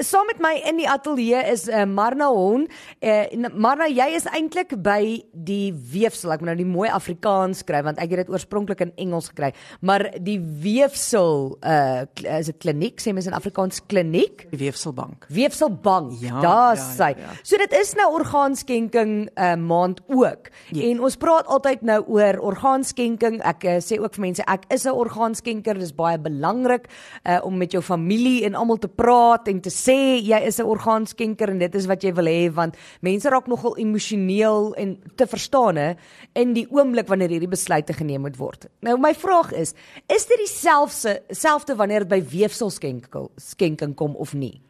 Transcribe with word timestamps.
Saam 0.00 0.24
met 0.24 0.38
my 0.40 0.54
in 0.64 0.78
die 0.80 0.86
ateljee 0.88 1.36
is 1.52 1.66
uh, 1.68 1.82
Marna 1.84 2.30
Hon. 2.32 2.62
Uh, 3.04 3.26
Marna, 3.52 3.84
jy 3.92 4.06
is 4.16 4.24
eintlik 4.24 4.70
by 4.80 5.18
die 5.36 5.66
weefsel. 5.92 6.30
Ek 6.32 6.40
moet 6.40 6.48
nou 6.48 6.62
die 6.62 6.64
mooi 6.64 6.86
Afrikaans 6.88 7.60
skryf 7.60 7.84
want 7.84 8.00
ek 8.00 8.14
het 8.14 8.22
dit 8.22 8.30
oorspronklik 8.32 8.80
in 8.86 8.94
Engels 9.04 9.28
gekry. 9.28 9.50
Maar 9.84 10.06
die 10.16 10.38
weefsel 10.40 11.58
uh 11.60 12.06
is 12.24 12.48
dit 12.48 12.58
kliniek, 12.64 13.02
sê 13.04 13.12
mens 13.12 13.28
in 13.28 13.36
Afrikaans 13.36 13.82
kliniek? 13.84 14.46
Die 14.54 14.62
weefselbank. 14.62 15.26
Weefselbank. 15.28 16.16
Ja, 16.22 16.40
Daar 16.40 16.80
ja, 16.80 16.88
sê. 16.88 17.10
ja, 17.12 17.28
ja. 17.28 17.36
So 17.44 17.60
dit 17.60 17.76
is 17.76 17.92
nou 18.00 18.08
orgaanskenking 18.16 19.12
uh 19.36 19.50
maand 19.60 20.00
ook. 20.08 20.48
Ja. 20.72 20.86
En 20.88 21.04
ons 21.04 21.20
praat 21.20 21.52
altyd 21.52 21.84
nou 21.84 21.98
oor 22.16 22.40
orgaanskenking. 22.54 23.42
Ek 23.44 23.68
uh, 23.68 23.76
sê 23.84 24.00
ook 24.00 24.16
vir 24.16 24.24
mense 24.30 24.48
ek 24.48 24.64
is 24.72 24.88
'n 24.88 24.96
orgaanskenker. 25.04 25.76
Dit 25.76 25.92
is 25.92 25.94
baie 26.00 26.16
belangrik 26.16 26.88
uh 27.28 27.44
om 27.44 27.60
met 27.60 27.76
jou 27.76 27.84
familie 27.84 28.46
en 28.48 28.56
almal 28.56 28.80
te 28.80 28.88
praat 28.88 29.52
en 29.52 29.60
te 29.60 29.81
sê 29.84 30.20
jy 30.22 30.40
is 30.46 30.58
'n 30.60 30.66
orgaanskenker 30.66 31.50
en 31.50 31.58
dit 31.58 31.74
is 31.74 31.86
wat 31.86 32.02
jy 32.02 32.12
wil 32.14 32.26
hê 32.26 32.52
want 32.54 32.76
mense 33.00 33.28
raak 33.28 33.46
nogal 33.46 33.76
emosioneel 33.76 34.74
en 34.74 34.98
te 35.16 35.26
verstaan 35.26 35.76
hè 35.76 35.94
in 36.34 36.52
die 36.54 36.66
oomblik 36.70 37.08
wanneer 37.08 37.28
hierdie 37.28 37.48
besluite 37.48 37.92
geneem 37.92 38.20
moet 38.20 38.36
word. 38.36 38.66
Nou 38.80 38.98
my 38.98 39.14
vraag 39.14 39.52
is, 39.52 39.74
is 40.08 40.26
dit 40.26 40.38
dieselfde 40.38 41.22
selfde 41.30 41.76
wanneer 41.76 42.06
dit 42.06 42.08
by 42.08 42.22
weefselskenking 42.22 43.28
skenking 43.36 43.94
kom 43.94 44.16
of 44.16 44.34
nie? 44.34 44.60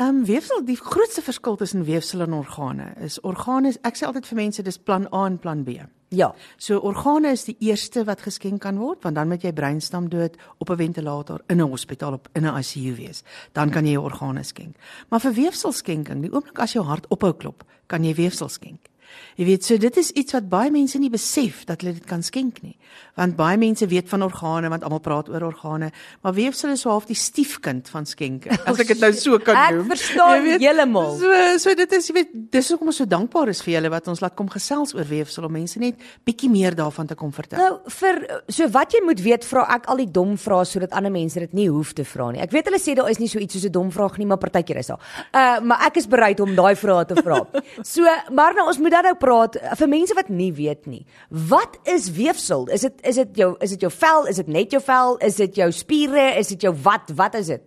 Ehm 0.00 0.08
um, 0.08 0.24
weefsel, 0.24 0.64
die 0.64 0.76
grootste 0.76 1.22
verskil 1.22 1.56
tussen 1.56 1.84
weefsel 1.84 2.20
en 2.20 2.32
organe 2.32 2.94
is 3.04 3.20
organe, 3.20 3.74
ek 3.84 3.96
sê 3.96 4.06
altyd 4.06 4.26
vir 4.26 4.36
mense 4.36 4.62
dis 4.62 4.78
plan 4.78 5.06
A 5.12 5.26
en 5.26 5.38
plan 5.38 5.64
B. 5.64 5.76
Ja. 6.10 6.32
So 6.58 6.80
organe 6.82 7.30
is 7.30 7.44
die 7.46 7.54
eerste 7.62 8.02
wat 8.04 8.24
geskenk 8.26 8.64
kan 8.64 8.80
word 8.82 9.04
want 9.06 9.14
dan 9.14 9.28
moet 9.30 9.44
jy 9.46 9.52
breinstam 9.54 10.08
dood 10.10 10.34
op 10.58 10.70
'n 10.70 10.76
ventilator 10.76 11.40
in 11.46 11.60
'n 11.60 11.70
hospitaal 11.70 12.12
op 12.12 12.28
in 12.34 12.46
'n 12.46 12.58
ICU 12.58 12.94
wees. 12.96 13.22
Dan 13.52 13.70
kan 13.70 13.84
jy 13.84 13.92
jou 13.92 14.04
organe 14.04 14.42
skenk. 14.42 14.76
Maar 15.08 15.20
vir 15.20 15.32
weefselskenking, 15.32 16.20
die 16.20 16.32
oomblik 16.32 16.58
as 16.58 16.72
jou 16.72 16.84
hart 16.84 17.06
ophou 17.08 17.32
klop, 17.32 17.64
kan 17.86 18.04
jy 18.04 18.14
weefsel 18.14 18.48
skenk. 18.48 18.89
Jy 19.36 19.44
weet, 19.44 19.64
so 19.64 19.76
dit 19.80 19.96
is 19.96 20.10
iets 20.10 20.32
wat 20.32 20.48
baie 20.48 20.70
mense 20.70 20.98
nie 20.98 21.10
besef 21.10 21.64
dat 21.64 21.80
hulle 21.80 21.94
dit 21.94 22.06
kan 22.06 22.22
skenk 22.22 22.62
nie. 22.62 22.76
Want 23.16 23.36
baie 23.36 23.56
mense 23.56 23.86
weet 23.86 24.08
van 24.08 24.22
organe 24.22 24.68
want 24.68 24.82
almal 24.84 25.00
praat 25.00 25.28
oor 25.28 25.42
organe, 25.42 25.90
maar 26.22 26.34
weefsel 26.34 26.70
is 26.70 26.80
so 26.80 26.90
half 26.90 27.06
die 27.06 27.14
stiefkind 27.16 27.88
van 27.88 28.06
skenke. 28.06 28.50
As 28.66 28.78
ek 28.80 28.88
dit 28.88 29.00
nou 29.00 29.12
so 29.12 29.38
kan 29.38 29.56
Ek 29.56 29.74
noem. 29.74 29.88
verstaan 29.92 30.36
Jy 30.36 30.42
weet, 30.44 30.60
heeltemal. 30.60 31.16
So 31.18 31.58
so 31.58 31.74
dit 31.74 31.92
is 31.92 32.08
jy 32.08 32.14
weet, 32.14 32.30
dis 32.52 32.68
hoekom 32.68 32.86
ons 32.92 32.96
so 32.96 33.04
dankbaar 33.06 33.48
is 33.48 33.62
vir 33.62 33.74
julle 33.78 33.90
wat 33.90 34.08
ons 34.08 34.20
laat 34.20 34.34
kom 34.36 34.48
gesels 34.48 34.94
oor 34.94 35.04
weefsel 35.08 35.44
om 35.44 35.52
mense 35.52 35.78
net 35.78 35.96
bietjie 36.26 36.50
meer 36.50 36.74
daarvan 36.74 37.06
te 37.06 37.14
kom 37.14 37.32
vertel. 37.32 37.58
Nou 37.58 37.80
vir 37.88 38.42
so 38.48 38.68
wat 38.68 38.92
jy 38.92 39.00
moet 39.04 39.20
weet, 39.20 39.44
vra 39.44 39.66
ek 39.76 39.86
al 39.88 39.96
die 40.04 40.10
dom 40.10 40.36
vrae 40.36 40.64
sodat 40.64 40.92
ander 40.92 41.10
mense 41.12 41.38
dit 41.40 41.52
nie 41.54 41.68
hoef 41.68 41.92
te 41.94 42.04
vra 42.04 42.30
nie. 42.32 42.40
Ek 42.40 42.50
weet 42.52 42.66
hulle 42.70 42.78
sê 42.82 42.94
daar 42.94 43.10
is 43.10 43.18
nie 43.18 43.28
so 43.28 43.38
iets 43.38 43.54
soos 43.54 43.64
'n 43.66 43.72
dom 43.72 43.90
vraag 43.90 44.18
nie, 44.18 44.26
maar 44.26 44.38
partykeer 44.38 44.76
is 44.78 44.86
daar. 44.92 45.00
Uh 45.32 45.60
maar 45.60 45.86
ek 45.86 45.96
is 45.96 46.06
bereid 46.06 46.40
om 46.40 46.54
daai 46.54 46.74
vrae 46.76 47.04
te 47.06 47.14
vra. 47.22 47.46
so, 47.82 48.02
maar 48.32 48.54
nou 48.54 48.66
ons 48.66 48.78
moet 48.78 48.92
dan 49.02 49.16
nou 49.16 49.20
praat 49.20 49.56
uh, 49.56 49.74
vir 49.80 49.88
mense 49.88 50.14
wat 50.14 50.28
nie 50.28 50.52
weet 50.52 50.86
nie. 50.86 51.02
Wat 51.28 51.78
is 51.88 52.10
weefsel? 52.16 52.66
Is 52.68 52.80
dit 52.86 53.02
is 53.06 53.20
dit 53.22 53.42
jou 53.42 53.50
is 53.60 53.74
dit 53.74 53.80
jou 53.80 53.92
vel? 53.92 54.26
Is 54.30 54.36
dit 54.36 54.48
net 54.48 54.70
jou 54.70 54.82
vel? 54.82 55.16
Is 55.18 55.36
dit 55.36 55.60
jou 55.62 55.70
spiere? 55.72 56.30
Is 56.38 56.52
dit 56.54 56.68
jou 56.68 56.74
wat? 56.82 57.12
Wat 57.16 57.34
is 57.34 57.46
dit? 57.46 57.62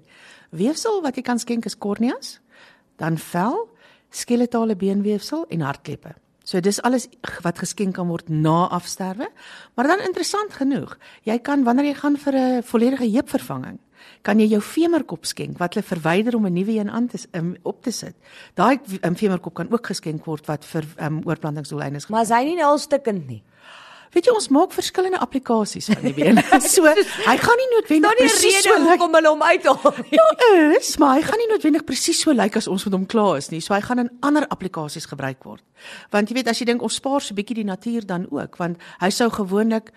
Weefsel 0.53 1.02
wat 1.02 1.17
jy 1.17 1.23
kan 1.25 1.40
skenk 1.42 1.66
is 1.66 1.78
korneas, 1.78 2.38
dan 3.02 3.17
vel, 3.17 3.64
skeletale 4.14 4.75
beenweefsel 4.78 5.48
en 5.50 5.66
hartkleppe. 5.66 6.14
So 6.44 6.59
dis 6.59 6.81
alles 6.84 7.08
wat 7.42 7.62
geskenk 7.64 7.95
kan 7.95 8.09
word 8.12 8.30
na 8.30 8.68
afsterwe. 8.75 9.30
Maar 9.75 9.88
dan 9.94 10.03
interessant 10.03 10.53
genoeg, 10.53 10.97
jy 11.23 11.40
kan 11.40 11.64
wanneer 11.64 11.94
jy 11.94 11.95
gaan 12.02 12.18
vir 12.18 12.36
'n 12.36 12.64
volledige 12.64 13.09
heupvervanging, 13.09 13.80
kan 14.24 14.40
jy 14.40 14.48
jou 14.56 14.62
femurkop 14.64 15.28
skenk 15.28 15.60
wat 15.60 15.76
hulle 15.76 15.86
verwyder 15.86 16.36
om 16.36 16.46
'n 16.48 16.54
nuwe 16.54 16.80
een 16.80 16.90
aan 16.90 17.08
te 17.08 17.20
um, 17.32 17.56
op 17.64 17.84
te 17.84 17.92
sit. 17.92 18.16
Daai 18.56 18.80
um, 19.02 19.16
femurkop 19.16 19.54
kan 19.54 19.72
ook 19.72 19.86
geskenk 19.86 20.26
word 20.26 20.46
wat 20.46 20.66
vir 20.66 20.86
um, 21.00 21.22
oorplantingsdoeleindes 21.25 22.08
Maar 22.08 22.25
hy 22.25 22.44
nie 22.44 22.56
nou 22.56 22.72
al 22.72 22.78
stukkend 22.80 23.28
nie? 23.28 23.44
Weet 24.14 24.28
jy 24.30 24.34
ons 24.36 24.47
maak 24.53 24.74
verskillende 24.75 25.18
applikasies 25.18 25.88
van 25.90 26.03
die 26.06 26.14
been. 26.14 26.38
so 26.75 26.86
hy 26.86 27.36
gaan 27.42 27.58
nie 27.58 27.70
noodwendig 27.72 28.12
Daar 28.12 28.20
presies 28.20 28.59
so 28.62 28.75
lyk 28.78 28.92
hoekom 28.92 29.18
hulle 29.18 29.31
hom 29.34 29.42
uithaal 29.42 29.96
nie. 30.03 30.20
Ja, 30.20 30.28
is, 30.78 30.92
maar 31.02 31.16
hy 31.18 31.24
gaan 31.26 31.42
nie 31.42 31.50
noodwendig 31.50 31.86
presies 31.88 32.22
so 32.22 32.36
lyk 32.36 32.59
as 32.62 32.70
ons 32.70 32.86
met 32.86 32.94
hom 32.94 33.08
klaar 33.09 33.42
is 33.42 33.50
nie. 33.50 33.62
So 33.66 33.74
hy 33.74 33.81
gaan 33.81 34.06
in 34.06 34.12
ander 34.22 34.46
applikasies 34.53 35.09
gebruik 35.09 35.42
word. 35.50 35.66
Want 36.14 36.30
jy 36.30 36.38
weet 36.38 36.52
as 36.53 36.62
jy 36.62 36.70
dink 36.70 36.86
ons 36.86 37.00
spaar 37.02 37.26
so 37.26 37.34
bietjie 37.34 37.64
die 37.64 37.68
natuur 37.68 38.06
dan 38.06 38.28
ook, 38.30 38.59
want 38.62 38.78
hy 39.02 39.09
sou 39.09 39.31
gewoonlik 39.34 39.90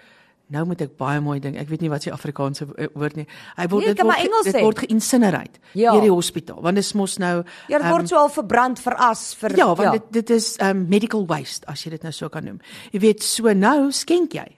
nou 0.48 0.64
moet 0.66 0.80
ek 0.80 0.96
baie 0.96 1.20
mooi 1.20 1.40
ding. 1.40 1.56
Ek 1.58 1.68
weet 1.68 1.80
nie 1.80 1.90
wat 1.90 2.02
se 2.02 2.10
Afrikaanse 2.12 2.66
wo- 2.66 2.88
woord 2.94 3.16
nie. 3.16 3.26
Hy 3.56 3.66
word 3.68 3.84
Nee, 3.84 3.94
dit 3.94 4.02
word, 4.04 4.14
ge- 4.16 4.22
Engels 4.26 4.44
dit 4.44 4.60
word 4.62 4.78
geïncinerate 4.78 5.58
Ja. 5.74 5.92
deur 5.92 6.00
die 6.00 6.10
hospitaal. 6.10 6.60
Want 6.62 6.74
dit 6.76 6.84
is 6.84 6.92
mos 6.94 7.18
nou 7.18 7.42
Ja, 7.68 7.78
dit 7.78 7.86
ehm, 7.86 7.90
word 7.90 8.08
so 8.08 8.16
al 8.16 8.28
verbrand, 8.28 8.78
veras, 8.80 9.34
vir 9.34 9.56
Ja, 9.56 9.74
want 9.74 9.92
dit 9.92 10.02
dit 10.12 10.30
is 10.30 10.56
um 10.62 10.86
medical 10.88 11.26
waste 11.26 11.66
as 11.66 11.84
jy 11.84 11.90
dit 11.90 12.02
nou 12.02 12.12
so 12.12 12.28
kan 12.28 12.44
noem. 12.44 12.60
Jy 12.92 13.00
weet, 13.00 13.22
so 13.22 13.52
nou 13.52 13.90
skenk 13.92 14.32
jy. 14.32 14.55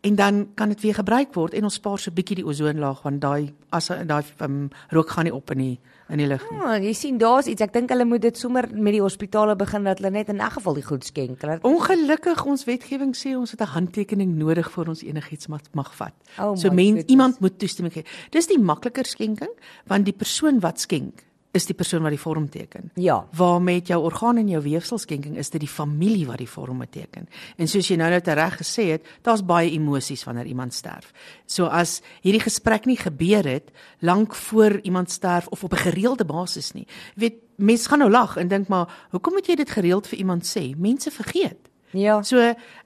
En 0.00 0.14
dan 0.14 0.48
kan 0.54 0.68
dit 0.68 0.80
weer 0.80 0.94
gebruik 0.94 1.34
word 1.34 1.54
en 1.54 1.66
ons 1.68 1.74
spaar 1.74 1.98
so 1.98 2.10
'n 2.10 2.14
bietjie 2.14 2.36
die 2.36 2.46
ozonlaag 2.46 3.02
want 3.02 3.20
daai 3.20 3.52
as 3.68 3.86
daai 3.86 4.24
um, 4.40 4.70
rook 4.88 5.10
gaan 5.10 5.24
nie 5.24 5.34
op 5.34 5.50
in 5.50 5.58
die 5.58 5.78
in 6.08 6.18
die 6.18 6.26
lug 6.26 6.50
nie. 6.50 6.58
Ja, 6.58 6.78
jy 6.78 6.92
sien 6.92 7.18
daar's 7.18 7.46
iets. 7.46 7.60
Ek 7.60 7.72
dink 7.72 7.90
hulle 7.90 8.04
moet 8.04 8.22
dit 8.22 8.38
sommer 8.38 8.66
met 8.72 8.92
die 8.92 9.02
hospitale 9.02 9.56
begin 9.56 9.84
dat 9.84 9.98
hulle 9.98 10.10
net 10.10 10.28
in 10.28 10.40
'n 10.40 10.50
geval 10.50 10.74
die 10.74 10.82
goed 10.82 11.04
skenk. 11.04 11.40
Hulle 11.42 11.58
Ongelukkig 11.62 12.44
ons 12.44 12.64
wetgewing 12.64 13.14
sê 13.14 13.36
ons 13.36 13.50
het 13.50 13.60
'n 13.60 13.72
handtekening 13.76 14.36
nodig 14.36 14.70
voor 14.70 14.88
ons 14.88 15.02
enigiets 15.02 15.46
mag, 15.46 15.60
mag 15.72 15.94
vat. 15.94 16.14
Oh 16.38 16.56
so 16.56 16.68
my 16.68 16.74
men 16.74 16.84
goodness. 16.86 17.10
iemand 17.10 17.40
moet 17.40 17.58
toestemming 17.58 17.92
gee. 17.92 18.04
Dis 18.30 18.46
die 18.46 18.58
makliker 18.58 19.04
skenking 19.04 19.52
want 19.86 20.04
die 20.04 20.14
persoon 20.14 20.60
wat 20.60 20.80
skenk 20.80 21.24
is 21.52 21.66
die 21.66 21.74
persoon 21.74 22.04
wat 22.06 22.14
die 22.14 22.20
vorm 22.20 22.46
teken. 22.50 22.90
Ja. 22.94 23.26
Waar 23.36 23.62
met 23.62 23.90
jou 23.90 23.98
orgaan 24.04 24.38
en 24.38 24.48
jou 24.48 24.62
weefselskenking 24.62 25.36
is 25.36 25.50
dit 25.50 25.60
die 25.60 25.70
familie 25.70 26.26
wat 26.26 26.38
die 26.38 26.48
vorm 26.48 26.82
teken. 26.90 27.28
En 27.56 27.68
soos 27.68 27.88
jy 27.90 27.96
nou 27.98 28.10
net 28.10 28.28
reg 28.28 28.60
gesê 28.60 28.86
het, 28.94 29.06
daar's 29.26 29.42
baie 29.46 29.70
emosies 29.74 30.24
wanneer 30.24 30.46
iemand 30.46 30.74
sterf. 30.74 31.12
So 31.46 31.66
as 31.66 32.00
hierdie 32.22 32.44
gesprek 32.44 32.86
nie 32.86 32.98
gebeur 33.00 33.46
het 33.46 33.70
lank 33.98 34.34
voor 34.34 34.78
iemand 34.82 35.10
sterf 35.10 35.48
of 35.48 35.64
op 35.64 35.72
'n 35.72 35.90
gereelde 35.90 36.24
basis 36.24 36.72
nie. 36.72 36.86
Jy 37.14 37.20
weet, 37.20 37.34
mense 37.56 37.88
gaan 37.88 37.98
nou 37.98 38.10
lag 38.10 38.36
en 38.36 38.48
dink 38.48 38.68
maar, 38.68 39.06
hoekom 39.10 39.32
moet 39.32 39.46
jy 39.46 39.54
dit 39.54 39.70
gereeld 39.70 40.06
vir 40.06 40.18
iemand 40.18 40.44
sê? 40.44 40.76
Mense 40.76 41.10
vergeet. 41.10 41.69
Ja. 41.96 42.20
So 42.22 42.38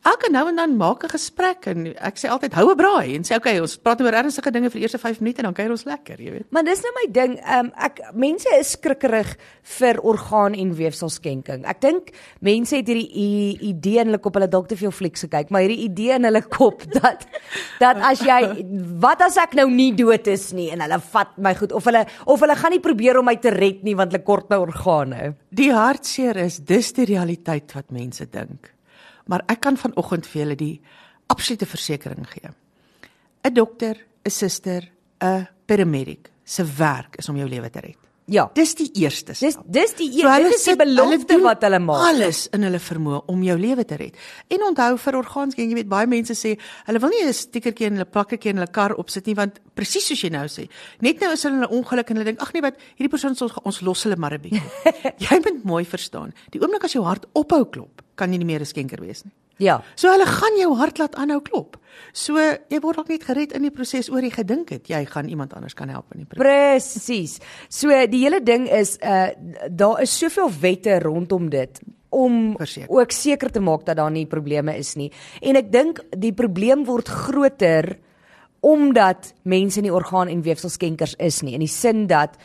elke 0.04 0.30
nou 0.32 0.46
en 0.48 0.56
dan 0.56 0.76
maak 0.76 1.04
'n 1.04 1.08
gesprek 1.08 1.66
en 1.66 1.86
ek 1.96 2.16
sê 2.16 2.28
altyd 2.28 2.54
hou 2.54 2.70
'n 2.70 2.76
braai 2.76 3.14
en 3.16 3.22
sê 3.24 3.36
okay, 3.36 3.60
ons 3.60 3.76
praat 3.76 4.00
oor 4.00 4.12
ernstige 4.12 4.50
dinge 4.50 4.70
vir 4.70 4.80
die 4.80 4.82
eerste 4.82 4.98
5 4.98 5.20
minute 5.20 5.38
en 5.38 5.44
dan 5.44 5.54
kuier 5.54 5.70
ons 5.70 5.84
lekker, 5.84 6.20
jy 6.20 6.30
weet. 6.30 6.46
Maar 6.50 6.64
dis 6.64 6.82
nou 6.82 6.92
my 6.94 7.12
ding. 7.12 7.38
Ehm 7.38 7.66
um, 7.66 7.72
ek 7.76 8.00
mense 8.14 8.48
is 8.58 8.70
skrikkerig 8.70 9.36
vir 9.62 10.00
orgaan 10.02 10.54
en 10.54 10.74
weefselskenking. 10.74 11.64
Ek 11.66 11.80
dink 11.80 12.10
mense 12.40 12.76
het 12.76 12.86
hierdie 12.86 13.58
idee 13.60 14.00
in 14.00 14.06
hulle 14.06 14.18
kop, 14.18 14.34
hulle 14.34 14.48
dalk 14.48 14.68
te 14.68 14.76
veel 14.76 14.90
flieks 14.90 15.20
gekyk, 15.20 15.50
maar 15.50 15.60
hierdie 15.60 15.84
idee 15.84 16.14
in 16.14 16.24
hulle 16.24 16.42
kop 16.42 16.84
dat 17.00 17.26
dat 17.80 17.96
as 17.96 18.20
jy 18.20 18.64
wat 19.00 19.20
as 19.20 19.36
ek 19.36 19.54
nou 19.54 19.68
nie 19.70 19.92
dood 19.92 20.26
is 20.26 20.52
nie 20.52 20.70
en 20.70 20.80
hulle 20.80 21.00
vat 21.12 21.36
my 21.38 21.54
goed 21.54 21.72
of 21.72 21.84
hulle 21.84 22.06
of 22.26 22.40
hulle 22.40 22.56
gaan 22.56 22.70
nie 22.70 22.80
probeer 22.80 23.18
om 23.18 23.24
my 23.24 23.36
te 23.36 23.50
red 23.50 23.82
nie 23.84 23.94
want 23.94 24.12
hulle 24.12 24.24
kort 24.24 24.50
nou 24.50 24.62
organe. 24.64 25.34
Die 25.50 25.72
hartseer 25.72 26.36
is 26.36 26.58
dis 26.58 26.92
die 26.92 27.04
realiteit 27.04 27.74
wat 27.74 27.90
mense 27.90 28.26
dink. 28.26 28.73
Maar 29.26 29.44
ek 29.46 29.60
kan 29.60 29.76
vanoggend 29.76 30.26
vir 30.26 30.42
julle 30.42 30.56
die 30.56 30.80
absolute 31.26 31.66
versekering 31.66 32.26
gee. 32.28 32.50
'n 33.44 33.54
Dokter, 33.54 33.96
'n 34.24 34.30
suster, 34.30 34.90
'n 35.20 35.48
paramedic 35.66 36.30
se 36.44 36.64
werk 36.64 37.16
is 37.16 37.28
om 37.28 37.36
jou 37.36 37.48
lewe 37.48 37.70
te 37.70 37.80
red. 37.80 37.96
Ja. 38.26 38.46
Dis 38.56 38.72
die 38.78 38.88
eerste. 39.02 39.34
Dis 39.36 39.52
stap. 39.52 39.64
dis 39.68 39.92
die 39.98 40.06
So 40.14 40.28
hulle 40.32 40.48
dit 40.48 40.56
is 40.56 40.64
die 40.64 40.72
hulle 40.72 40.84
belofte 40.86 41.34
doen 41.34 41.42
wat 41.44 41.64
hulle 41.66 41.80
maak. 41.84 42.04
Alles 42.08 42.46
in 42.56 42.64
hulle 42.64 42.80
vermoë 42.80 43.20
om 43.28 43.42
jou 43.44 43.56
lewe 43.60 43.84
te 43.84 43.98
red. 44.00 44.16
En 44.48 44.64
onthou 44.70 44.96
vir 45.02 45.18
orgaanskenking, 45.18 45.74
jy 45.74 45.78
weet 45.82 45.90
baie 45.90 46.08
mense 46.08 46.36
sê 46.38 46.54
hulle 46.88 47.02
wil 47.02 47.12
nie 47.12 47.20
'n 47.26 47.36
stickertjie 47.36 47.86
in 47.90 47.98
hulle 47.98 48.08
plakkertjie 48.08 48.50
in 48.50 48.62
hulle 48.62 48.72
kar 48.72 48.96
opsit 48.96 49.26
nie 49.26 49.34
want 49.34 49.60
presies 49.74 50.06
soos 50.08 50.22
jy 50.22 50.30
nou 50.30 50.46
sê. 50.48 50.68
Net 51.00 51.20
nou 51.20 51.32
is 51.32 51.42
hulle 51.42 51.56
in 51.56 51.64
'n 51.64 51.68
ongeluk 51.68 52.10
en 52.10 52.16
hulle 52.16 52.24
dink 52.24 52.40
ag 52.40 52.52
nee 52.54 52.62
wat 52.62 52.76
hierdie 52.96 53.10
persoon 53.10 53.36
sal 53.36 53.50
ons 53.62 53.80
los 53.82 54.02
hulle 54.04 54.16
maar 54.16 54.32
'n 54.32 54.40
bietjie. 54.40 54.62
jy 55.28 55.40
moet 55.44 55.64
mooi 55.64 55.84
verstaan. 55.84 56.32
Die 56.50 56.60
oomblik 56.60 56.84
as 56.84 56.92
jou 56.92 57.04
hart 57.04 57.26
ophou 57.34 57.64
klop, 57.68 58.00
kan 58.14 58.32
jy 58.32 58.38
nie 58.38 58.46
meer 58.46 58.60
'n 58.60 58.66
skenker 58.66 59.00
wees 59.00 59.24
nie. 59.24 59.32
Ja. 59.62 59.82
So 59.94 60.10
hulle 60.10 60.26
gaan 60.26 60.56
jou 60.58 60.74
hart 60.78 60.98
laat 60.98 61.14
aanhou 61.14 61.40
klop. 61.42 61.76
So 62.12 62.38
jy 62.42 62.80
word 62.82 62.96
dalk 62.96 63.08
net 63.12 63.26
gered 63.28 63.52
in 63.52 63.62
die 63.62 63.70
proses 63.74 64.10
oor 64.10 64.24
jy 64.24 64.32
gedink 64.34 64.72
het 64.74 64.90
jy 64.90 65.04
gaan 65.06 65.28
iemand 65.30 65.54
anders 65.54 65.76
kan 65.78 65.88
help 65.88 66.14
in 66.14 66.24
die 66.24 66.26
proses. 66.26 66.42
Presies. 66.42 67.38
So 67.68 67.88
die 68.10 68.24
hele 68.24 68.40
ding 68.42 68.66
is 68.68 68.98
uh 69.02 69.30
daar 69.70 70.02
is 70.02 70.18
soveel 70.18 70.50
wette 70.60 70.98
rondom 71.00 71.50
dit 71.50 71.80
om 72.14 72.56
Verseker. 72.56 72.90
ook 72.90 73.12
seker 73.12 73.50
te 73.50 73.60
maak 73.60 73.86
dat 73.86 73.96
daar 73.96 74.10
nie 74.10 74.26
probleme 74.26 74.76
is 74.78 74.94
nie. 74.94 75.10
En 75.42 75.56
ek 75.56 75.70
dink 75.72 76.02
die 76.10 76.32
probleem 76.32 76.84
word 76.84 77.08
groter 77.08 77.96
omdat 78.64 79.34
mense 79.44 79.80
nie 79.80 79.92
orgaan 79.92 80.28
en 80.28 80.42
weefselskenkers 80.42 81.14
is 81.18 81.42
nie 81.42 81.54
in 81.54 81.60
die 81.60 81.70
sin 81.70 82.06
dat 82.06 82.38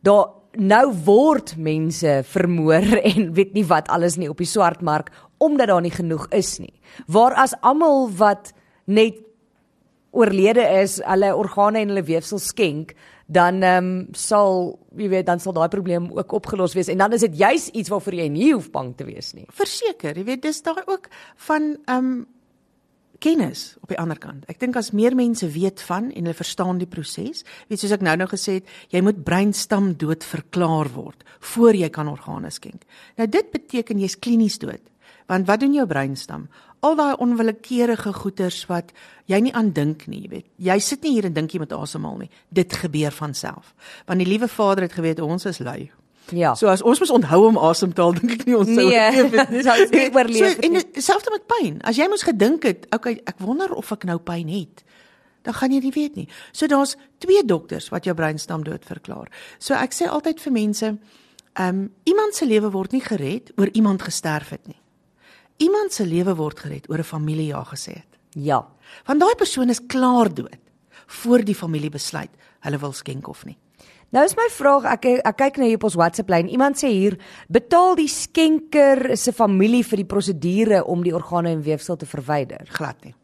daar 0.00 0.35
nou 0.58 0.90
word 1.06 1.54
mense 1.56 2.20
vermoor 2.30 2.86
en 3.12 3.32
weet 3.36 3.54
nie 3.54 3.66
wat 3.68 3.88
alles 3.92 4.16
nie 4.16 4.30
op 4.30 4.42
die 4.42 4.50
swartmark 4.50 5.12
omdat 5.38 5.68
daar 5.68 5.82
nie 5.84 5.92
genoeg 5.92 6.28
is 6.32 6.56
nie. 6.58 6.72
Waar 7.12 7.34
as 7.36 7.52
almal 7.60 8.08
wat 8.16 8.54
net 8.88 9.18
oorlede 10.16 10.64
is, 10.80 10.96
hulle 11.04 11.34
organe 11.36 11.82
en 11.82 11.92
hulle 11.92 12.06
weefsel 12.06 12.40
skenk, 12.40 12.94
dan 13.26 13.58
ehm 13.66 13.88
um, 13.90 14.14
sal 14.14 14.78
jy 14.96 15.08
weet 15.10 15.26
dan 15.26 15.42
sal 15.42 15.52
daai 15.52 15.68
probleem 15.68 16.06
ook 16.14 16.32
opgelos 16.38 16.76
wees 16.78 16.88
en 16.88 17.00
dan 17.02 17.12
is 17.12 17.24
dit 17.26 17.34
juis 17.36 17.68
iets 17.74 17.90
waarvoor 17.90 18.14
jy 18.14 18.28
nie 18.30 18.52
hoef 18.52 18.70
bang 18.70 18.92
te 18.96 19.04
wees 19.04 19.32
nie. 19.34 19.46
Verseker, 19.50 20.14
jy 20.16 20.24
weet 20.28 20.44
dis 20.46 20.62
daar 20.62 20.84
ook 20.86 21.10
van 21.48 21.74
ehm 21.84 21.98
um, 21.98 22.24
kennis 23.22 23.76
op 23.82 23.92
die 23.92 23.98
ander 24.00 24.18
kant. 24.18 24.44
Ek 24.50 24.60
dink 24.60 24.76
as 24.76 24.92
meer 24.96 25.14
mense 25.16 25.48
weet 25.52 25.82
van 25.88 26.10
en 26.10 26.28
hulle 26.28 26.36
verstaan 26.36 26.80
die 26.80 26.88
proses, 26.90 27.44
weet 27.70 27.82
soos 27.82 27.94
ek 27.96 28.04
nou 28.06 28.16
nou 28.16 28.28
gesê 28.30 28.60
het, 28.60 28.74
jy 28.92 29.02
moet 29.04 29.24
breinstam 29.24 29.94
dood 29.98 30.24
verklaar 30.24 30.90
word 30.94 31.24
voor 31.54 31.76
jy 31.78 31.88
kan 31.92 32.08
organe 32.10 32.50
skenk. 32.50 32.84
Nou 33.16 33.28
dit 33.30 33.50
beteken 33.52 34.00
jy's 34.02 34.18
klinies 34.18 34.58
dood. 34.62 34.82
Want 35.26 35.46
wat 35.48 35.60
doen 35.60 35.74
jou 35.74 35.86
breinstam? 35.90 36.46
Al 36.86 36.94
daai 36.98 37.16
onwillekeurige 37.22 38.12
goeters 38.14 38.60
wat 38.70 38.92
jy 39.26 39.40
nie 39.42 39.54
aan 39.56 39.72
dink 39.74 40.06
nie, 40.06 40.22
jy 40.26 40.30
weet. 40.30 40.48
Jy 40.62 40.78
sit 40.84 41.02
nie 41.02 41.16
hier 41.16 41.26
en 41.26 41.34
dink 41.34 41.54
jy 41.54 41.62
met 41.62 41.74
asemhaal 41.74 42.20
nie. 42.22 42.30
Dit 42.54 42.76
gebeur 42.78 43.14
van 43.16 43.34
self. 43.34 43.72
Want 44.06 44.22
die 44.22 44.28
liewe 44.28 44.48
Vader 44.48 44.86
het 44.86 44.94
geweet 44.94 45.22
ons 45.24 45.48
is 45.50 45.58
lui. 45.64 45.88
Ja. 46.32 46.54
So 46.54 46.66
as 46.66 46.82
ons 46.82 46.98
mos 47.00 47.10
onthou 47.10 47.46
om 47.46 47.58
asem 47.58 47.92
te 47.92 48.02
haal, 48.02 48.12
dink 48.18 48.32
ek 48.32 48.46
nie 48.46 48.56
ons 48.56 48.66
sou 48.68 48.86
Nee, 48.88 49.10
oorleef 49.10 49.32
het 49.32 49.50
nie. 49.50 49.62
sou 49.68 49.76
nie 49.90 50.08
oorleef 50.14 50.42
het 50.48 50.56
So, 50.56 50.66
en 50.66 50.72
dit- 50.72 51.02
selfs 51.04 51.30
met 51.30 51.46
pyn. 51.46 51.82
As 51.84 51.96
jy 51.96 52.08
mos 52.08 52.22
gedink 52.26 52.62
het, 52.64 52.86
okay, 52.94 53.20
ek 53.26 53.38
wonder 53.38 53.70
of 53.74 53.92
ek 53.92 54.04
nou 54.04 54.18
pyn 54.18 54.48
het, 54.48 54.82
dan 55.46 55.54
gaan 55.54 55.70
jy 55.70 55.80
nie 55.80 55.92
weet 55.94 56.16
nie. 56.16 56.28
So 56.52 56.66
daar's 56.66 56.96
twee 57.22 57.44
dokters 57.46 57.88
wat 57.90 58.04
jou 58.04 58.14
breinstam 58.18 58.64
dood 58.64 58.84
verklaar. 58.84 59.28
So 59.58 59.74
ek 59.74 59.92
sê 59.94 60.08
altyd 60.10 60.40
vir 60.40 60.52
mense, 60.52 60.86
ehm 61.56 61.68
um, 61.68 61.92
iemand 62.04 62.34
se 62.34 62.44
lewe 62.46 62.70
word 62.70 62.92
nie 62.92 63.00
gered 63.00 63.52
oor 63.56 63.70
iemand 63.72 64.02
gesterf 64.02 64.50
het 64.50 64.66
nie. 64.66 64.76
Iemand 65.58 65.92
se 65.92 66.04
lewe 66.04 66.34
word 66.36 66.58
gered 66.58 66.90
oor 66.90 66.98
'n 66.98 67.04
familie 67.04 67.46
ja 67.46 67.62
gesê 67.64 67.94
het. 68.02 68.18
Ja. 68.34 68.66
Want 69.06 69.20
daai 69.20 69.34
persoon 69.36 69.70
is 69.70 69.80
klaar 69.86 70.34
dood 70.34 70.58
voor 71.06 71.44
die 71.44 71.54
familie 71.54 71.90
besluit 71.90 72.30
hulle 72.60 72.78
wil 72.78 72.92
skenk 72.92 73.28
of 73.28 73.44
nie. 73.46 73.56
Nou 74.14 74.24
is 74.24 74.36
my 74.38 74.46
vraag, 74.54 74.84
ek 74.84 75.06
ek 75.26 75.36
kyk 75.36 75.56
nou 75.58 75.66
hier 75.66 75.80
op 75.80 75.84
ons 75.84 75.98
WhatsApp 75.98 76.30
lyn. 76.30 76.48
Iemand 76.48 76.78
sê 76.78 76.88
hier, 76.88 77.18
betaal 77.52 77.96
die 77.98 78.08
skenker 78.08 79.16
se 79.18 79.32
familie 79.32 79.82
vir 79.84 79.96
die 79.96 80.08
prosedure 80.08 80.84
om 80.84 81.02
die 81.02 81.14
organe 81.14 81.50
en 81.50 81.62
weefsel 81.62 81.96
te 81.96 82.06
verwyder? 82.06 82.66
glad 82.70 83.04
nie. 83.04 83.14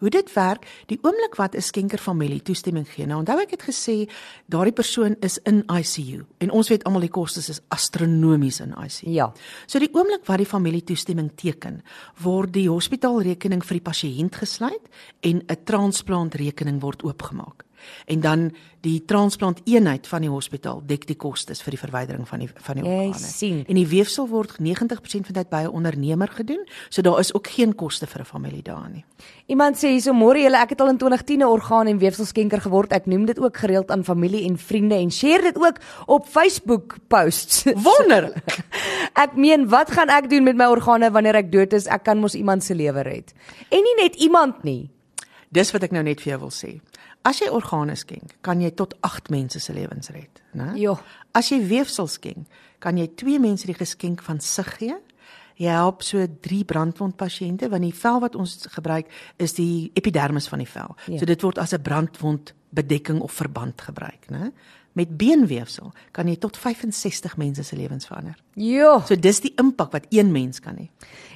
Hoe 0.00 0.10
dit 0.10 0.32
werk, 0.34 0.66
die 0.90 0.98
oomblik 1.02 1.36
wat 1.36 1.54
'n 1.54 1.60
skenker 1.60 1.98
familie 1.98 2.42
toestemming 2.42 2.86
gee. 2.88 3.06
Nou 3.06 3.18
onthou 3.18 3.40
ek 3.40 3.50
het 3.50 3.62
gesê 3.62 4.10
daardie 4.48 4.72
persoon 4.72 5.16
is 5.20 5.38
in 5.44 5.64
ICU 5.68 6.26
en 6.38 6.50
ons 6.50 6.68
weet 6.68 6.84
almal 6.84 7.00
die 7.00 7.10
kostes 7.10 7.48
is 7.48 7.60
astronomies 7.68 8.60
in 8.60 8.74
ICU. 8.84 9.10
Ja. 9.10 9.32
So 9.66 9.78
die 9.78 9.92
oomblik 9.92 10.26
wat 10.26 10.38
die 10.38 10.46
familie 10.46 10.84
toestemming 10.84 11.30
teken, 11.34 11.82
word 12.22 12.52
die 12.52 12.68
hospitaalrekening 12.68 13.64
vir 13.64 13.78
die 13.78 13.90
pasiënt 13.90 14.34
gesluit 14.34 14.88
en 15.20 15.42
'n 15.48 15.64
transplantrekening 15.64 16.80
word 16.80 17.02
oopgemaak. 17.02 17.64
En 18.06 18.20
dan 18.20 18.50
die 18.84 19.04
transplant 19.04 19.60
eenheid 19.64 20.06
van 20.06 20.24
die 20.24 20.30
hospitaal 20.30 20.82
dek 20.86 21.06
die 21.08 21.16
kostes 21.16 21.62
vir 21.64 21.76
die 21.76 21.80
verwydering 21.80 22.26
van 22.28 22.42
die 22.44 22.48
van 22.52 22.80
die 22.80 22.84
organe. 22.84 23.18
sien. 23.18 23.62
En 23.68 23.78
die 23.78 23.86
weefsel 23.88 24.28
word 24.28 24.58
90% 24.60 25.28
van 25.28 25.32
die 25.32 25.40
tyd 25.40 25.50
by 25.50 25.62
'n 25.64 25.72
ondernemer 25.72 26.28
gedoen, 26.28 26.66
so 26.88 27.02
daar 27.02 27.18
is 27.18 27.34
ook 27.34 27.48
geen 27.48 27.74
koste 27.74 28.06
vir 28.06 28.20
'n 28.20 28.24
familie 28.24 28.62
daar 28.62 28.90
nie. 28.92 29.04
Iemand 29.46 29.76
sê 29.76 29.88
hierso 29.88 30.12
môre 30.12 30.42
julle 30.42 30.60
ek 30.60 30.70
het 30.70 30.80
al 30.80 30.88
in 30.88 30.98
2010 30.98 31.40
'n 31.40 31.48
orgaan 31.48 31.86
en 31.86 31.98
weefselskenker 31.98 32.60
geword. 32.60 32.92
Ek 32.92 33.06
noem 33.06 33.24
dit 33.26 33.38
ook 33.38 33.56
gereeld 33.56 33.90
aan 33.90 34.04
familie 34.04 34.44
en 34.44 34.58
vriende 34.58 34.94
en 34.94 35.10
share 35.10 35.42
dit 35.42 35.56
ook 35.56 35.76
op 36.06 36.26
Facebook 36.26 36.96
posts. 37.08 37.64
Wonderlik. 37.88 38.64
ek 39.24 39.36
meen, 39.36 39.68
wat 39.68 39.90
gaan 39.90 40.08
ek 40.08 40.30
doen 40.30 40.42
met 40.42 40.56
my 40.56 40.64
organe 40.66 41.10
wanneer 41.10 41.34
ek 41.34 41.52
dood 41.52 41.72
is? 41.72 41.86
Ek 41.86 42.02
kan 42.04 42.18
mos 42.18 42.34
iemand 42.34 42.64
se 42.64 42.74
lewe 42.74 43.02
red. 43.02 43.32
En 43.68 43.82
nie 43.82 44.02
net 44.02 44.14
iemand 44.14 44.62
nie. 44.62 44.90
Dis 45.54 45.70
wat 45.74 45.86
ek 45.86 45.92
nou 45.94 46.02
net 46.02 46.22
vir 46.24 46.34
jou 46.34 46.40
wil 46.46 46.54
sê. 46.54 46.74
As 47.24 47.38
jy 47.40 47.48
organe 47.54 47.94
skenk, 47.96 48.36
kan 48.44 48.60
jy 48.60 48.72
tot 48.76 48.96
8 49.06 49.30
mense 49.32 49.60
se 49.62 49.72
lewens 49.72 50.10
red, 50.12 50.42
né? 50.58 50.72
Ja. 50.80 50.96
As 51.32 51.50
jy 51.52 51.60
weefsel 51.70 52.08
skenk, 52.10 52.48
kan 52.82 52.98
jy 52.98 53.06
2 53.16 53.38
mense 53.40 53.68
die 53.70 53.76
geskenk 53.78 54.24
van 54.26 54.42
sig 54.44 54.68
gee. 54.78 54.98
Jy 55.62 55.70
help 55.70 56.02
so 56.02 56.18
3 56.26 56.64
brandwond 56.66 57.14
pasiënte 57.16 57.70
want 57.70 57.86
die 57.86 57.94
vel 57.94 58.20
wat 58.24 58.34
ons 58.34 58.66
gebruik 58.74 59.10
is 59.38 59.54
die 59.54 59.92
epidermis 59.94 60.50
van 60.50 60.64
die 60.64 60.68
vel. 60.68 60.96
Ja. 61.06 61.20
So 61.22 61.30
dit 61.30 61.46
word 61.46 61.58
as 61.62 61.72
'n 61.72 61.82
brandwond 61.82 62.54
bedekking 62.74 63.20
of 63.20 63.32
verband 63.32 63.80
gebruik, 63.80 64.26
né? 64.30 64.50
Met 64.94 65.16
beenweefsel 65.18 65.92
kan 66.12 66.28
jy 66.30 66.36
tot 66.38 66.56
65 66.56 67.36
mense 67.36 67.64
se 67.66 67.76
lewens 67.76 68.06
verander. 68.06 68.36
Ja. 68.54 69.00
So 69.06 69.16
dis 69.18 69.40
die 69.40 69.52
impak 69.58 69.92
wat 69.92 70.06
een 70.14 70.30
mens 70.32 70.60
kan 70.62 70.76
hê. 70.78 70.88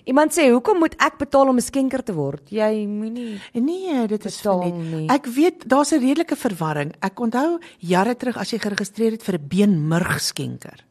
Iemand 0.06 0.32
sê, 0.32 0.48
"Hoekom 0.50 0.78
moet 0.78 0.94
ek 0.98 1.18
betaal 1.18 1.48
om 1.48 1.56
'n 1.56 1.60
skenker 1.60 2.02
te 2.02 2.14
word?" 2.14 2.50
Jy 2.50 2.86
moenie 2.86 3.40
Nee, 3.52 4.06
dit 4.06 4.24
is 4.24 4.40
vir 4.40 4.64
nie. 4.64 5.06
net. 5.06 5.10
Ek 5.10 5.26
weet 5.26 5.68
daar's 5.68 5.92
'n 5.92 6.00
redelike 6.00 6.36
verwarring. 6.36 6.94
Ek 7.00 7.18
onthou 7.20 7.58
jare 7.78 8.14
terug 8.16 8.36
as 8.36 8.50
jy 8.50 8.58
geregistreer 8.58 9.10
het 9.10 9.22
vir 9.22 9.34
'n 9.34 9.48
beenmurgskenker, 9.48 10.84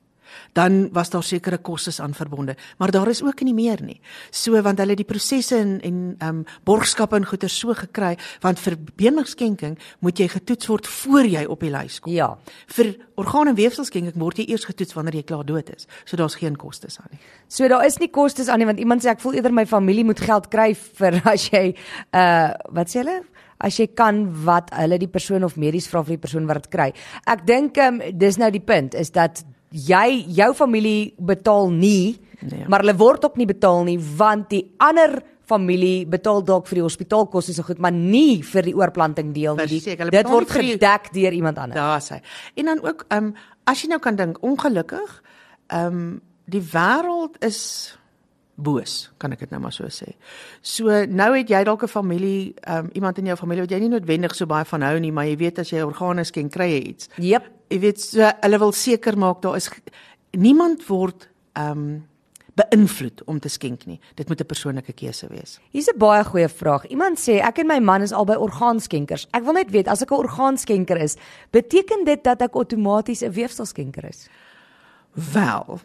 dan 0.57 0.89
was 0.93 1.11
daar 1.13 1.23
sekere 1.23 1.57
kostes 1.61 1.99
aan 2.01 2.13
verbonde, 2.17 2.55
maar 2.77 2.91
daar 2.91 3.09
is 3.11 3.21
ook 3.23 3.41
nie 3.45 3.53
meer 3.53 3.81
nie. 3.83 3.99
So 4.31 4.61
want 4.61 4.79
hulle 4.81 4.95
het 4.95 5.03
die 5.03 5.07
prosesse 5.07 5.57
en 5.57 5.77
en 5.81 5.99
ehm 6.17 6.41
um, 6.41 6.43
borgskappe 6.65 7.15
en 7.15 7.25
goeder 7.25 7.49
so 7.49 7.73
gekry, 7.77 8.15
want 8.41 8.59
vir 8.59 8.77
beenmurgskenking 8.95 9.77
moet 9.99 10.19
jy 10.19 10.27
getoets 10.33 10.67
word 10.67 10.87
voor 10.87 11.25
jy 11.29 11.45
op 11.45 11.61
die 11.61 11.71
lys 11.71 11.99
kom. 11.99 12.13
Ja. 12.13 12.37
Vir 12.73 12.95
orgaan 13.15 13.51
en 13.51 13.57
weefselskenking 13.57 14.17
word 14.17 14.41
jy 14.41 14.47
eers 14.51 14.65
getoets 14.65 14.93
wanneer 14.97 15.19
jy 15.19 15.23
klaar 15.29 15.45
dood 15.45 15.69
is. 15.75 15.87
So 16.05 16.17
daar's 16.17 16.37
geen 16.39 16.57
kostes 16.57 16.99
aan 16.99 17.11
nie. 17.11 17.21
So 17.47 17.67
daar 17.67 17.85
is 17.85 17.99
nie 18.01 18.09
kostes 18.09 18.47
aan 18.47 18.59
nie 18.59 18.69
want 18.69 18.79
iemand 18.79 19.05
sê 19.05 19.13
ek 19.13 19.21
voel 19.21 19.39
eerder 19.39 19.53
my 19.53 19.65
familie 19.65 20.05
moet 20.05 20.19
geld 20.19 20.49
kry 20.53 20.73
vir 20.73 21.21
as 21.33 21.49
jy 21.51 21.65
uh 22.13 22.53
wat 22.73 22.89
sê 22.93 23.03
hulle? 23.03 23.21
As 23.57 23.77
jy 23.79 23.87
kan 23.97 24.25
wat 24.45 24.69
hulle 24.77 24.99
die 25.01 25.09
persoon 25.09 25.43
of 25.43 25.57
medies 25.57 25.87
vra 25.89 26.03
vir 26.05 26.17
die 26.17 26.25
persoon 26.25 26.49
wat 26.49 26.61
dit 26.61 26.73
kry. 26.73 26.91
Ek 27.25 27.45
dink 27.47 27.77
um, 27.81 28.01
dis 28.13 28.37
nou 28.37 28.51
die 28.53 28.61
punt 28.61 28.93
is 28.97 29.09
dat 29.11 29.41
jy 29.71 30.25
jou 30.27 30.53
familie 30.53 31.13
betaal 31.19 31.69
nie, 31.71 32.17
Nee. 32.41 32.65
maar 32.69 32.79
hulle 32.83 32.93
word 32.95 33.25
ook 33.25 33.35
nie 33.37 33.45
betaal 33.49 33.83
nie 33.83 33.97
want 34.17 34.49
die 34.49 34.61
ander 34.77 35.23
familie 35.47 36.05
betaal 36.05 36.43
dalk 36.43 36.67
vir 36.67 36.75
die 36.75 36.83
hospitaalkoste 36.83 37.53
so 37.53 37.63
goed, 37.63 37.79
maar 37.79 37.91
nie 37.91 38.43
vir 38.43 38.61
die 38.67 38.75
oorplanting 38.75 39.33
deel 39.33 39.55
nie. 39.55 39.79
Dit 40.11 40.27
word 40.29 40.47
vir 40.51 40.61
die- 40.61 40.71
gedek 40.75 41.11
deur 41.13 41.33
iemand 41.33 41.57
anders. 41.57 41.79
Daar's 41.79 42.09
hy. 42.09 42.21
En 42.55 42.65
dan 42.65 42.83
ook 42.83 43.05
ehm 43.09 43.23
um, 43.25 43.33
as 43.65 43.81
jy 43.81 43.87
nou 43.89 43.99
kan 43.99 44.15
dink 44.15 44.37
ongelukkig 44.43 45.23
ehm 45.69 45.85
um, 45.87 46.21
die 46.45 46.61
wêreld 46.61 47.35
is 47.43 47.97
boos, 48.57 49.11
kan 49.21 49.31
ek 49.35 49.45
dit 49.45 49.51
nou 49.53 49.61
maar 49.61 49.73
so 49.75 49.85
sê. 49.93 50.15
So 50.65 51.05
nou 51.05 51.29
het 51.35 51.49
jy 51.49 51.63
dalk 51.63 51.83
'n 51.83 51.87
familie, 51.87 52.55
um, 52.67 52.89
iemand 52.93 53.17
in 53.17 53.25
jou 53.25 53.37
familie 53.37 53.61
wat 53.61 53.71
jy 53.71 53.79
nie 53.79 53.89
noodwendig 53.89 54.35
so 54.35 54.45
baie 54.45 54.65
van 54.65 54.81
hou 54.81 54.99
nie, 54.99 55.11
maar 55.11 55.25
jy 55.25 55.37
weet 55.37 55.59
as 55.59 55.69
jy 55.69 55.81
organe 55.81 56.25
skenk, 56.25 56.51
kry 56.51 56.69
jy 56.69 56.81
iets. 56.89 57.09
Jep. 57.17 57.45
Jy 57.69 57.79
weet 57.79 58.01
so 58.01 58.31
hulle 58.41 58.59
wil 58.59 58.71
seker 58.71 59.17
maak 59.17 59.41
daar 59.41 59.55
is 59.55 59.69
niemand 60.31 60.87
word 60.87 61.29
ehm 61.53 61.71
um, 61.71 62.07
beïnvloed 62.57 63.21
om 63.29 63.39
te 63.39 63.49
skenk 63.49 63.85
nie. 63.85 63.99
Dit 64.15 64.27
moet 64.27 64.41
'n 64.41 64.45
persoonlike 64.45 64.93
keuse 64.93 65.27
wees. 65.29 65.59
Hier's 65.71 65.87
'n 65.87 65.97
baie 65.97 66.23
goeie 66.23 66.49
vraag. 66.49 66.87
Iemand 66.87 67.19
sê 67.19 67.39
ek 67.39 67.59
en 67.59 67.67
my 67.67 67.79
man 67.79 68.01
is 68.01 68.11
albei 68.11 68.35
orgaanskenkers. 68.37 69.27
Ek 69.31 69.43
wil 69.43 69.53
net 69.53 69.71
weet 69.71 69.87
as 69.87 70.01
ek 70.01 70.11
'n 70.11 70.15
orgaanskenker 70.15 70.97
is, 70.97 71.15
beteken 71.51 72.05
dit 72.05 72.23
dat 72.23 72.41
ek 72.41 72.55
outomaties 72.55 73.21
'n 73.21 73.31
weefselskenker 73.31 74.05
is? 74.05 74.27
Wel, 75.13 75.79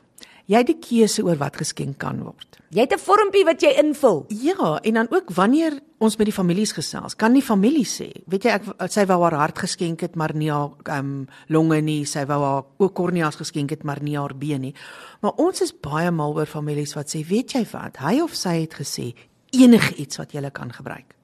jy 0.50 0.62
het 0.62 0.66
die 0.66 0.78
keuse 0.82 1.22
oor 1.24 1.38
wat 1.40 1.56
geskenk 1.60 1.98
kan 2.02 2.22
word. 2.24 2.58
Jy 2.72 2.80
het 2.80 2.92
'n 2.92 2.98
vormpie 2.98 3.44
wat 3.44 3.60
jy 3.60 3.72
invul. 3.78 4.24
Ja, 4.28 4.78
en 4.82 4.94
dan 4.94 5.06
ook 5.10 5.30
wanneer 5.30 5.80
ons 5.98 6.16
met 6.16 6.26
die 6.26 6.34
families 6.34 6.72
gesels, 6.72 7.14
kan 7.14 7.32
die 7.32 7.42
familie 7.42 7.84
sê, 7.84 8.10
weet 8.26 8.44
jy 8.44 8.50
ek 8.50 8.90
sy 8.90 9.04
wou 9.06 9.22
haar 9.22 9.34
hart 9.34 9.58
geskenk 9.58 10.00
het 10.00 10.14
maar 10.16 10.34
nie 10.34 10.50
haar 10.50 10.70
ehm 10.84 10.98
um, 10.98 11.28
longe 11.48 11.80
nie, 11.80 12.04
sy 12.04 12.24
wou 12.24 12.42
haar 12.42 12.64
ook 12.78 12.94
korneas 12.94 13.36
geskenk 13.36 13.70
het 13.70 13.84
maar 13.84 14.02
nie 14.02 14.16
haar 14.18 14.34
been 14.34 14.60
nie. 14.60 14.74
Maar 15.20 15.32
ons 15.36 15.60
is 15.60 15.72
baie 15.72 16.10
mal 16.10 16.34
oor 16.34 16.46
families 16.46 16.94
wat 16.94 17.06
sê, 17.14 17.26
weet 17.28 17.52
jy 17.52 17.66
wat, 17.72 17.96
hy 17.96 18.20
of 18.20 18.34
sy 18.34 18.60
het 18.60 18.74
gesê 18.74 19.14
enige 19.50 19.94
iets 19.94 20.16
wat 20.16 20.32
jy 20.32 20.50
kan 20.50 20.72
gebruik. 20.72 21.14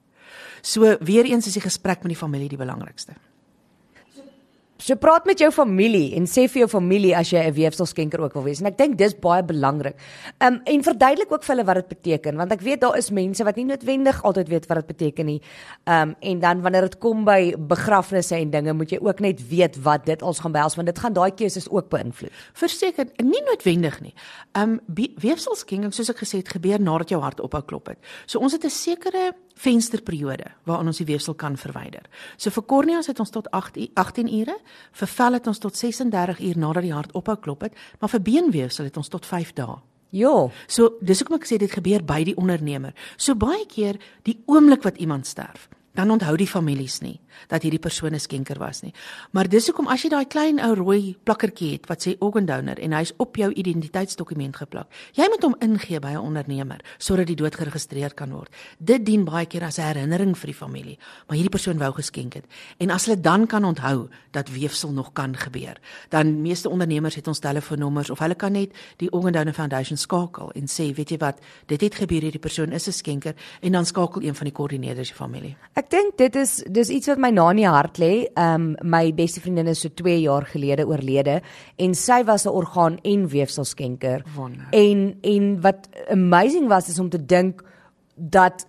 So 0.63 0.97
weer 1.01 1.25
eens 1.25 1.47
is 1.47 1.55
die 1.55 1.63
gesprek 1.63 2.03
met 2.03 2.13
die 2.13 2.17
familie 2.17 2.49
die 2.49 2.59
belangrikste. 2.59 3.15
So 4.79 4.95
praat 4.95 5.25
met 5.27 5.41
jou 5.43 5.49
familie 5.51 6.13
en 6.15 6.27
sê 6.31 6.45
vir 6.47 6.61
jou 6.63 6.69
familie 6.71 7.11
as 7.19 7.33
jy 7.33 7.41
'n 7.49 7.53
weefselskenker 7.55 8.21
ook 8.21 8.35
wil 8.35 8.45
wees. 8.45 8.61
En 8.61 8.67
ek 8.67 8.79
dink 8.79 8.97
dis 8.97 9.13
baie 9.19 9.43
belangrik. 9.43 9.97
Um 10.41 10.61
en 10.65 10.83
verduidelik 10.83 11.33
ook 11.33 11.43
vir 11.43 11.57
hulle 11.57 11.65
wat 11.67 11.75
dit 11.75 11.89
beteken 11.89 12.37
want 12.37 12.53
ek 12.53 12.61
weet 12.61 12.81
daar 12.81 12.97
is 12.97 13.11
mense 13.11 13.45
wat 13.45 13.57
nie 13.57 13.65
noodwendig 13.65 14.23
altyd 14.23 14.49
weet 14.49 14.67
wat 14.69 14.79
dit 14.79 14.87
beteken 14.97 15.27
nie. 15.27 15.43
Um 15.85 16.15
en 16.21 16.39
dan 16.41 16.61
wanneer 16.63 16.83
dit 16.83 16.99
kom 16.99 17.25
by 17.25 17.55
begrafnisse 17.59 18.37
en 18.37 18.51
dinge, 18.51 18.73
moet 18.73 18.91
jy 18.91 18.99
ook 19.01 19.21
net 19.21 19.49
weet 19.49 19.83
wat 19.83 20.07
dit 20.07 20.23
als 20.23 20.39
gaan 20.39 20.53
behels 20.53 20.77
want 20.77 20.87
dit 20.87 20.99
gaan 20.99 21.13
daai 21.13 21.31
keuses 21.35 21.69
ook 21.71 21.89
beïnvloed. 21.91 22.31
Verseker, 22.53 23.07
nie 23.17 23.43
noodwendig 23.51 24.01
nie. 24.01 24.15
Um 24.55 24.81
weefselskenking 25.19 25.93
soos 25.93 26.11
ek 26.11 26.19
gesê 26.23 26.37
het 26.39 26.49
gebeur 26.49 26.81
nadat 26.81 27.09
jou 27.11 27.21
hart 27.21 27.41
ophou 27.41 27.63
klop 27.63 27.89
het. 27.89 27.99
So 28.27 28.39
ons 28.39 28.53
het 28.53 28.65
'n 28.65 28.71
sekere 28.71 29.33
vensterperiode 29.59 30.45
waarin 30.65 30.87
ons 30.87 30.99
die 30.99 31.07
weefsel 31.07 31.35
kan 31.35 31.57
verwyder. 31.57 32.03
So 32.37 32.51
vir 32.51 32.63
korneas 32.63 33.07
het 33.07 33.19
ons 33.21 33.31
tot 33.31 33.51
8 33.51 33.77
u- 33.77 33.89
18 33.95 34.29
ure, 34.41 34.57
vir 34.93 35.13
vel 35.15 35.39
het 35.39 35.47
ons 35.47 35.59
tot 35.59 35.77
36 35.77 36.41
uur 36.41 36.59
nadat 36.59 36.83
die 36.83 36.95
hart 36.95 37.15
ophou 37.19 37.37
klop 37.37 37.67
het, 37.67 37.77
maar 38.01 38.11
vir 38.11 38.23
beenweefsel 38.23 38.89
het 38.89 38.97
ons 38.97 39.09
tot 39.09 39.27
5 39.27 39.53
dae. 39.59 39.79
Ja. 40.11 40.49
So 40.67 40.97
dis 41.05 41.21
hoekom 41.21 41.37
ek 41.37 41.49
sê 41.49 41.59
dit 41.61 41.73
gebeur 41.73 42.05
by 42.07 42.23
die 42.25 42.37
ondernemer. 42.41 42.95
So 43.17 43.37
baie 43.37 43.67
keer 43.69 43.99
die 44.25 44.39
oomblik 44.49 44.87
wat 44.87 44.97
iemand 44.97 45.29
sterf, 45.29 45.69
dan 45.95 46.11
onthou 46.11 46.37
die 46.37 46.47
families 46.47 47.01
nie 47.01 47.21
dat 47.47 47.63
hierdie 47.63 47.79
persoon 47.79 48.15
'n 48.15 48.21
skenker 48.21 48.59
was 48.59 48.83
nie. 48.83 48.93
Maar 49.31 49.49
dis 49.49 49.67
hoekom 49.67 49.87
as 49.87 50.03
jy 50.03 50.09
daai 50.09 50.27
klein 50.27 50.61
ou 50.61 50.75
rooi 50.75 51.17
plakkertjie 51.25 51.73
het 51.73 51.87
wat 51.87 52.07
sê 52.07 52.17
organ 52.19 52.47
donor 52.47 52.79
en 52.79 52.93
hy's 52.93 53.13
op 53.17 53.37
jou 53.37 53.53
identiteitsdokument 53.53 54.57
geplak, 54.57 54.87
jy 55.13 55.27
moet 55.29 55.43
hom 55.43 55.55
ingee 55.61 56.01
by 56.01 56.13
'n 56.13 56.17
ondernemer 56.19 56.81
sodat 56.99 57.27
die 57.27 57.37
dood 57.37 57.55
geregistreer 57.55 58.15
kan 58.15 58.31
word. 58.31 58.55
Dit 58.79 59.05
dien 59.05 59.25
baie 59.25 59.47
keer 59.47 59.65
as 59.65 59.79
'n 59.79 59.83
herinnering 59.83 60.37
vir 60.37 60.47
die 60.47 60.55
familie, 60.55 60.99
maar 61.27 61.37
hierdie 61.37 61.51
persoon 61.51 61.79
wou 61.79 61.93
geskenk 61.93 62.35
het. 62.35 62.45
En 62.79 62.91
as 62.91 63.07
hulle 63.07 63.21
dan 63.21 63.47
kan 63.47 63.65
onthou 63.65 64.09
dat 64.31 64.49
weefsel 64.49 64.93
nog 64.93 65.13
kan 65.13 65.37
gebeur, 65.37 65.77
dan 66.09 66.43
meeste 66.43 66.69
ondernemers 66.69 67.15
het 67.15 67.29
ons 67.29 67.39
telefoonnommers 67.39 68.11
of 68.11 68.19
hulle 68.19 68.35
kan 68.35 68.53
net 68.53 68.73
die 68.97 69.13
Organ 69.13 69.33
Donor 69.33 69.53
Foundation 69.53 69.97
skakel 69.97 70.51
en 70.53 70.67
sê, 70.67 70.95
weet 70.95 71.11
jy 71.11 71.19
wat, 71.19 71.41
dit 71.67 71.81
het 71.81 71.95
gebeur 71.95 72.21
hierdie 72.21 72.41
persoon 72.41 72.73
is 72.73 72.89
'n 72.89 72.93
skenker 72.93 73.35
en 73.61 73.73
dan 73.73 73.87
skakel 73.87 74.23
een 74.23 74.35
van 74.35 74.45
die 74.45 74.53
koördineerders 74.53 75.09
die 75.09 75.17
familie. 75.17 75.57
Ek 75.75 75.88
dink 75.91 76.17
dit 76.19 76.37
is 76.37 76.63
dis 76.67 76.91
iets 76.91 77.09
wat 77.09 77.19
my 77.19 77.31
na 77.31 77.51
in 77.51 77.63
die 77.63 77.69
hart 77.69 77.99
lê. 77.99 78.13
Ehm 78.35 78.55
um, 78.55 78.91
my 78.97 79.13
beste 79.15 79.41
vriendin 79.41 79.69
is 79.69 79.81
so 79.81 79.89
2 79.89 80.21
jaar 80.21 80.47
gelede 80.47 80.87
oorlede 80.87 81.41
en 81.77 81.95
sy 81.95 82.23
was 82.25 82.47
'n 82.47 82.55
orgaan 82.55 82.99
en 83.03 83.29
weefselskenker. 83.29 84.25
Wonder. 84.37 84.67
En 84.71 85.19
en 85.23 85.61
wat 85.61 85.89
amazing 86.11 86.69
was 86.69 86.89
is 86.89 86.99
om 86.99 87.09
te 87.09 87.25
dink 87.27 87.63
dat 88.15 88.67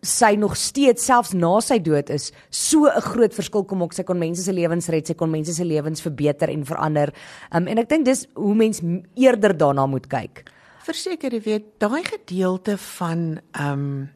sy 0.00 0.36
nog 0.38 0.56
steeds 0.56 1.04
selfs 1.04 1.32
na 1.34 1.58
sy 1.60 1.78
dood 1.82 2.10
is 2.10 2.32
so 2.50 2.86
'n 2.86 3.00
groot 3.00 3.34
verskil 3.34 3.64
kom 3.64 3.82
ook 3.82 3.92
sy 3.92 4.02
kon 4.02 4.18
mense 4.18 4.42
se 4.42 4.52
lewens 4.52 4.88
red 4.88 5.06
sy 5.06 5.14
kon 5.14 5.30
mense 5.30 5.52
se 5.52 5.64
lewens 5.64 6.00
verbeter 6.00 6.48
en 6.50 6.64
verander 6.64 7.12
um, 7.52 7.66
en 7.66 7.78
ek 7.78 7.88
dink 7.88 8.04
dis 8.04 8.26
hoe 8.34 8.54
mens 8.54 8.80
eerder 9.16 9.56
daarna 9.56 9.86
moet 9.86 10.06
kyk 10.06 10.44
verseker 10.86 11.32
jy 11.32 11.40
weet 11.40 11.66
daai 11.78 12.04
gedeelte 12.04 12.78
van 12.78 13.40
um 13.60 14.08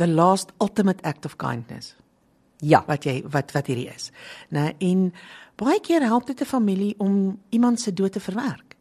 the 0.00 0.08
last 0.08 0.52
ultimate 0.58 1.04
act 1.04 1.28
of 1.28 1.36
kindness 1.36 1.94
ja 2.60 2.82
wat 2.86 3.04
jy 3.08 3.20
wat 3.32 3.52
wat 3.56 3.68
hierdie 3.70 3.88
is. 3.90 4.10
Né? 4.48 4.72
En 4.78 5.10
baie 5.60 5.80
keer 5.80 6.04
help 6.04 6.26
dit 6.26 6.40
'n 6.40 6.44
familie 6.44 6.94
om 6.98 7.40
iemand 7.50 7.80
se 7.80 7.92
dood 7.92 8.12
te 8.12 8.20
verwerk. 8.20 8.76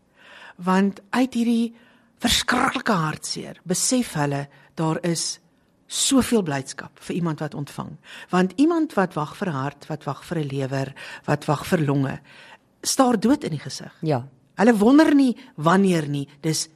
Want 0.56 1.00
uit 1.10 1.34
hierdie 1.34 1.76
verskriklike 2.20 2.92
hartseer 2.92 3.60
besef 3.64 4.14
hulle 4.14 4.48
daar 4.76 4.98
is 5.02 5.40
soveel 5.88 6.42
blydskap 6.42 7.00
vir 7.00 7.16
iemand 7.16 7.40
wat 7.40 7.54
ontvang. 7.54 7.98
Want 8.30 8.54
iemand 8.56 8.94
wat 8.94 9.14
wag 9.14 9.38
vir 9.38 9.50
hart, 9.50 9.88
wat 9.88 10.04
wag 10.04 10.26
vir 10.26 10.38
'n 10.38 10.48
lewer, 10.48 10.94
wat 11.26 11.46
wag 11.46 11.66
vir 11.66 11.80
longe, 11.80 12.20
staar 12.82 13.20
dood 13.20 13.44
in 13.44 13.52
die 13.52 13.60
gesig. 13.60 13.94
ja 14.02 14.28
Hulle 14.56 14.78
wonder 14.78 15.16
nie 15.16 15.38
wanneer 15.56 16.08
nie, 16.08 16.28
dis 16.42 16.68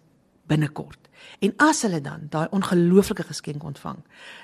binnekort. 0.48 1.03
En 1.44 1.54
as 1.58 1.82
hulle 1.82 2.02
dan 2.02 2.28
daai 2.30 2.48
ongelooflike 2.52 3.24
geskenk 3.28 3.64
ontvang, 3.64 3.98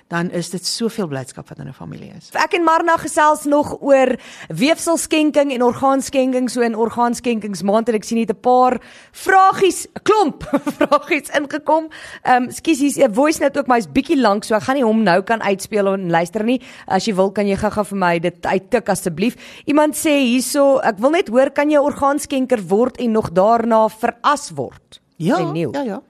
dan 0.08 0.32
is 0.36 0.50
dit 0.50 0.66
soveel 0.66 1.08
blydskap 1.08 1.48
wat 1.50 1.60
in 1.60 1.68
'n 1.68 1.74
familie 1.74 2.12
is. 2.18 2.30
Ek 2.34 2.54
en 2.54 2.64
Marna 2.64 2.98
gesels 2.98 3.44
nog 3.46 3.78
oor 3.82 4.18
weefselskenking 4.48 5.54
en 5.54 5.64
orgaanskenking 5.64 6.50
so 6.50 6.62
in 6.62 6.76
orgaanskenkingsmaand 6.76 7.90
en 7.90 7.96
ek 7.96 8.04
sien 8.04 8.18
net 8.18 8.30
'n 8.30 8.40
paar 8.40 8.82
vragies, 9.12 9.88
'n 9.88 10.02
klomp 10.04 10.44
vragies 10.80 11.30
ingekom. 11.30 11.90
Ehm 12.24 12.44
um, 12.44 12.52
skus 12.52 12.80
hier's 12.80 12.98
'n 12.98 13.14
voice 13.14 13.40
note 13.40 13.60
ook, 13.60 13.68
maar 13.68 13.78
hy's 13.78 13.92
bietjie 13.92 14.20
lank 14.20 14.44
so 14.44 14.56
ek 14.56 14.64
gaan 14.64 14.76
nie 14.76 14.86
hom 14.86 15.04
nou 15.04 15.22
kan 15.22 15.42
uitspeel 15.42 15.94
en 15.94 16.10
luister 16.10 16.44
nie. 16.44 16.62
As 16.88 17.06
jy 17.06 17.16
wil 17.16 17.32
kan 17.32 17.48
jy 17.48 17.56
gou-gou 17.56 17.86
vir 17.86 17.98
my 17.98 18.20
dit 18.20 18.46
uittik 18.46 18.90
asseblief. 18.90 19.36
Iemand 19.66 19.96
sê 19.96 20.20
hierso, 20.20 20.80
ek 20.80 20.98
wil 21.00 21.12
net 21.12 21.30
hoor 21.30 21.52
kan 21.52 21.70
jy 21.70 21.78
orgaanskenker 21.78 22.68
word 22.68 22.98
en 22.98 23.12
nog 23.12 23.32
daarna 23.32 23.88
veras 23.90 24.50
word? 24.50 25.02
Nieuw. 25.18 25.74
ja, 25.74 25.82
ja. 25.82 26.02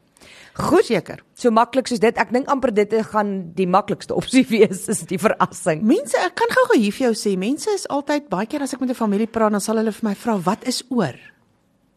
Goed 0.60 0.90
seker. 0.90 1.24
So 1.40 1.52
maklik 1.56 1.88
soos 1.88 2.02
dit. 2.04 2.18
Ek 2.20 2.34
dink 2.36 2.50
amper 2.52 2.74
dit 2.76 2.92
gaan 3.14 3.34
die 3.56 3.68
maklikste 3.70 4.18
opsie 4.18 4.44
wees 4.54 4.88
is 4.92 5.06
die 5.08 5.20
verrassing. 5.22 5.86
Mense, 5.88 6.20
ek 6.20 6.36
kan 6.42 6.52
gou-gou 6.52 6.80
hier 6.82 6.96
vir 6.96 7.10
jou 7.10 7.16
sê, 7.16 7.36
mense 7.40 7.72
is 7.72 7.88
altyd 7.88 8.28
baie 8.32 8.50
keer 8.50 8.66
as 8.66 8.76
ek 8.76 8.84
met 8.84 8.92
'n 8.92 9.00
familie 9.00 9.28
praat, 9.28 9.56
dan 9.56 9.64
sal 9.64 9.80
hulle 9.80 9.96
vir 9.96 10.10
my 10.10 10.16
vra, 10.16 10.38
"Wat 10.44 10.68
is 10.68 10.84
oor?" 10.90 11.16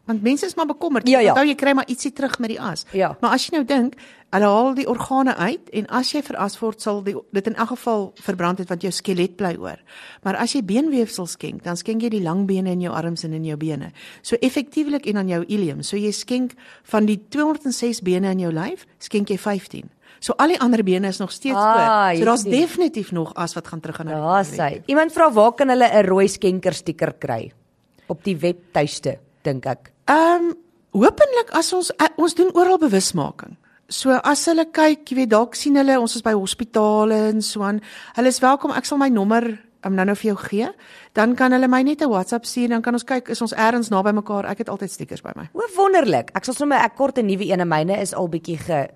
Want 0.05 0.21
mense 0.21 0.45
is 0.45 0.55
maar 0.55 0.65
bekommerd. 0.67 1.07
Ja, 1.07 1.19
ja. 1.19 1.31
Onthou 1.31 1.47
jy 1.47 1.55
kry 1.55 1.71
maar 1.73 1.87
ietsie 1.87 2.11
terug 2.11 2.39
met 2.39 2.49
die 2.49 2.59
as. 2.61 2.85
Ja. 2.91 3.17
Maar 3.21 3.31
as 3.37 3.45
jy 3.47 3.53
nou 3.55 3.63
dink, 3.65 3.93
hulle 4.33 4.45
haal 4.51 4.73
die 4.75 4.87
organe 4.89 5.35
uit 5.35 5.69
en 5.71 5.85
as 5.87 6.11
jy 6.11 6.21
veras 6.21 6.59
word, 6.59 6.81
sal 6.81 7.01
die, 7.03 7.13
dit 7.31 7.47
in 7.47 7.55
elk 7.55 7.69
geval 7.69 8.11
verbrand 8.19 8.59
het 8.59 8.67
want 8.69 8.81
jou 8.83 8.91
skelet 8.91 9.37
bly 9.37 9.55
oor. 9.55 9.77
Maar 10.23 10.35
as 10.35 10.53
jy 10.53 10.61
beenweefsel 10.63 11.25
skenk, 11.25 11.63
dan 11.63 11.77
skenk 11.77 12.01
jy 12.01 12.09
die 12.09 12.21
lang 12.21 12.45
bene 12.47 12.71
in 12.71 12.81
jou 12.81 12.91
arms 12.93 13.23
en 13.23 13.33
in 13.33 13.45
jou 13.45 13.55
bene. 13.57 13.91
So 14.21 14.35
effektiewelik 14.41 15.05
en 15.07 15.17
aan 15.17 15.27
jou 15.29 15.45
ilium. 15.47 15.83
So 15.83 15.95
jy 15.97 16.11
skenk 16.11 16.51
van 16.83 17.05
die 17.05 17.21
206 17.29 18.01
bene 18.03 18.31
in 18.31 18.39
jou 18.39 18.51
lyf, 18.51 18.85
skenk 18.99 19.29
jy 19.29 19.37
15. 19.37 19.87
So 20.19 20.33
al 20.37 20.47
die 20.47 20.59
ander 20.59 20.83
bene 20.83 21.07
is 21.07 21.19
nog 21.19 21.31
steeds 21.31 21.55
Ah, 21.55 21.63
oor. 21.77 22.11
jy 22.13 22.19
So 22.19 22.25
daar's 22.25 22.43
definitief 22.43 23.11
nog 23.11 23.31
as 23.35 23.53
wat 23.55 23.67
gaan 23.67 23.79
terug 23.79 23.99
aan 23.99 24.07
Ja, 24.09 24.43
sy. 24.43 24.81
Iemand 24.87 25.13
vra 25.13 25.31
waar 25.31 25.53
kan 25.53 25.69
hulle 25.69 25.87
'n 25.87 26.05
rooi 26.05 26.27
skenker 26.27 26.73
stiker 26.73 27.13
kry? 27.13 27.51
Op 28.07 28.23
die 28.23 28.35
webtuiste, 28.35 29.19
dink 29.43 29.65
ek. 29.65 29.92
Ehm 30.05 30.51
um, 30.51 30.53
hopelik 30.93 31.49
as 31.57 31.73
ons 31.73 31.89
uh, 31.95 32.09
ons 32.21 32.35
doen 32.35 32.51
oral 32.53 32.77
bewusmaking. 32.77 33.55
So 33.87 34.13
as 34.23 34.45
hulle 34.49 34.65
kyk, 34.71 35.05
jy 35.09 35.15
weet 35.21 35.31
dalk 35.31 35.55
sien 35.55 35.77
hulle 35.79 35.99
ons 35.99 36.15
is 36.15 36.23
by 36.25 36.33
hospitale 36.37 37.17
en 37.31 37.41
so 37.41 37.63
aan. 37.63 37.81
Hulle 38.17 38.31
is 38.31 38.41
welkom. 38.43 38.73
Ek 38.75 38.85
sal 38.85 38.99
my 39.01 39.09
nommer 39.09 39.47
um, 39.83 39.95
nou 39.95 40.05
nou 40.05 40.15
vir 40.15 40.33
jou 40.33 40.37
gee. 40.43 40.69
Dan 41.17 41.35
kan 41.39 41.55
hulle 41.55 41.67
my 41.67 41.81
net 41.83 42.01
'n 42.01 42.09
WhatsApp 42.09 42.45
stuur 42.45 42.69
dan 42.69 42.81
kan 42.81 42.93
ons 42.93 43.03
kyk 43.03 43.29
is 43.29 43.41
ons 43.41 43.53
ergens 43.53 43.89
naby 43.89 44.11
mekaar. 44.11 44.45
Ek 44.45 44.57
het 44.57 44.69
altyd 44.69 44.91
stickers 44.91 45.21
by 45.21 45.31
my. 45.35 45.49
O, 45.53 45.61
wonderlik. 45.75 46.31
Ek 46.35 46.45
sal 46.45 46.53
sommer 46.53 46.77
ek 46.77 46.95
kort 46.95 47.17
'n 47.17 47.25
nuwe 47.25 47.45
een 47.45 47.59
en 47.59 47.67
myne 47.67 48.01
is 48.01 48.13
al 48.13 48.27
bietjie 48.27 48.57
ge 48.57 48.87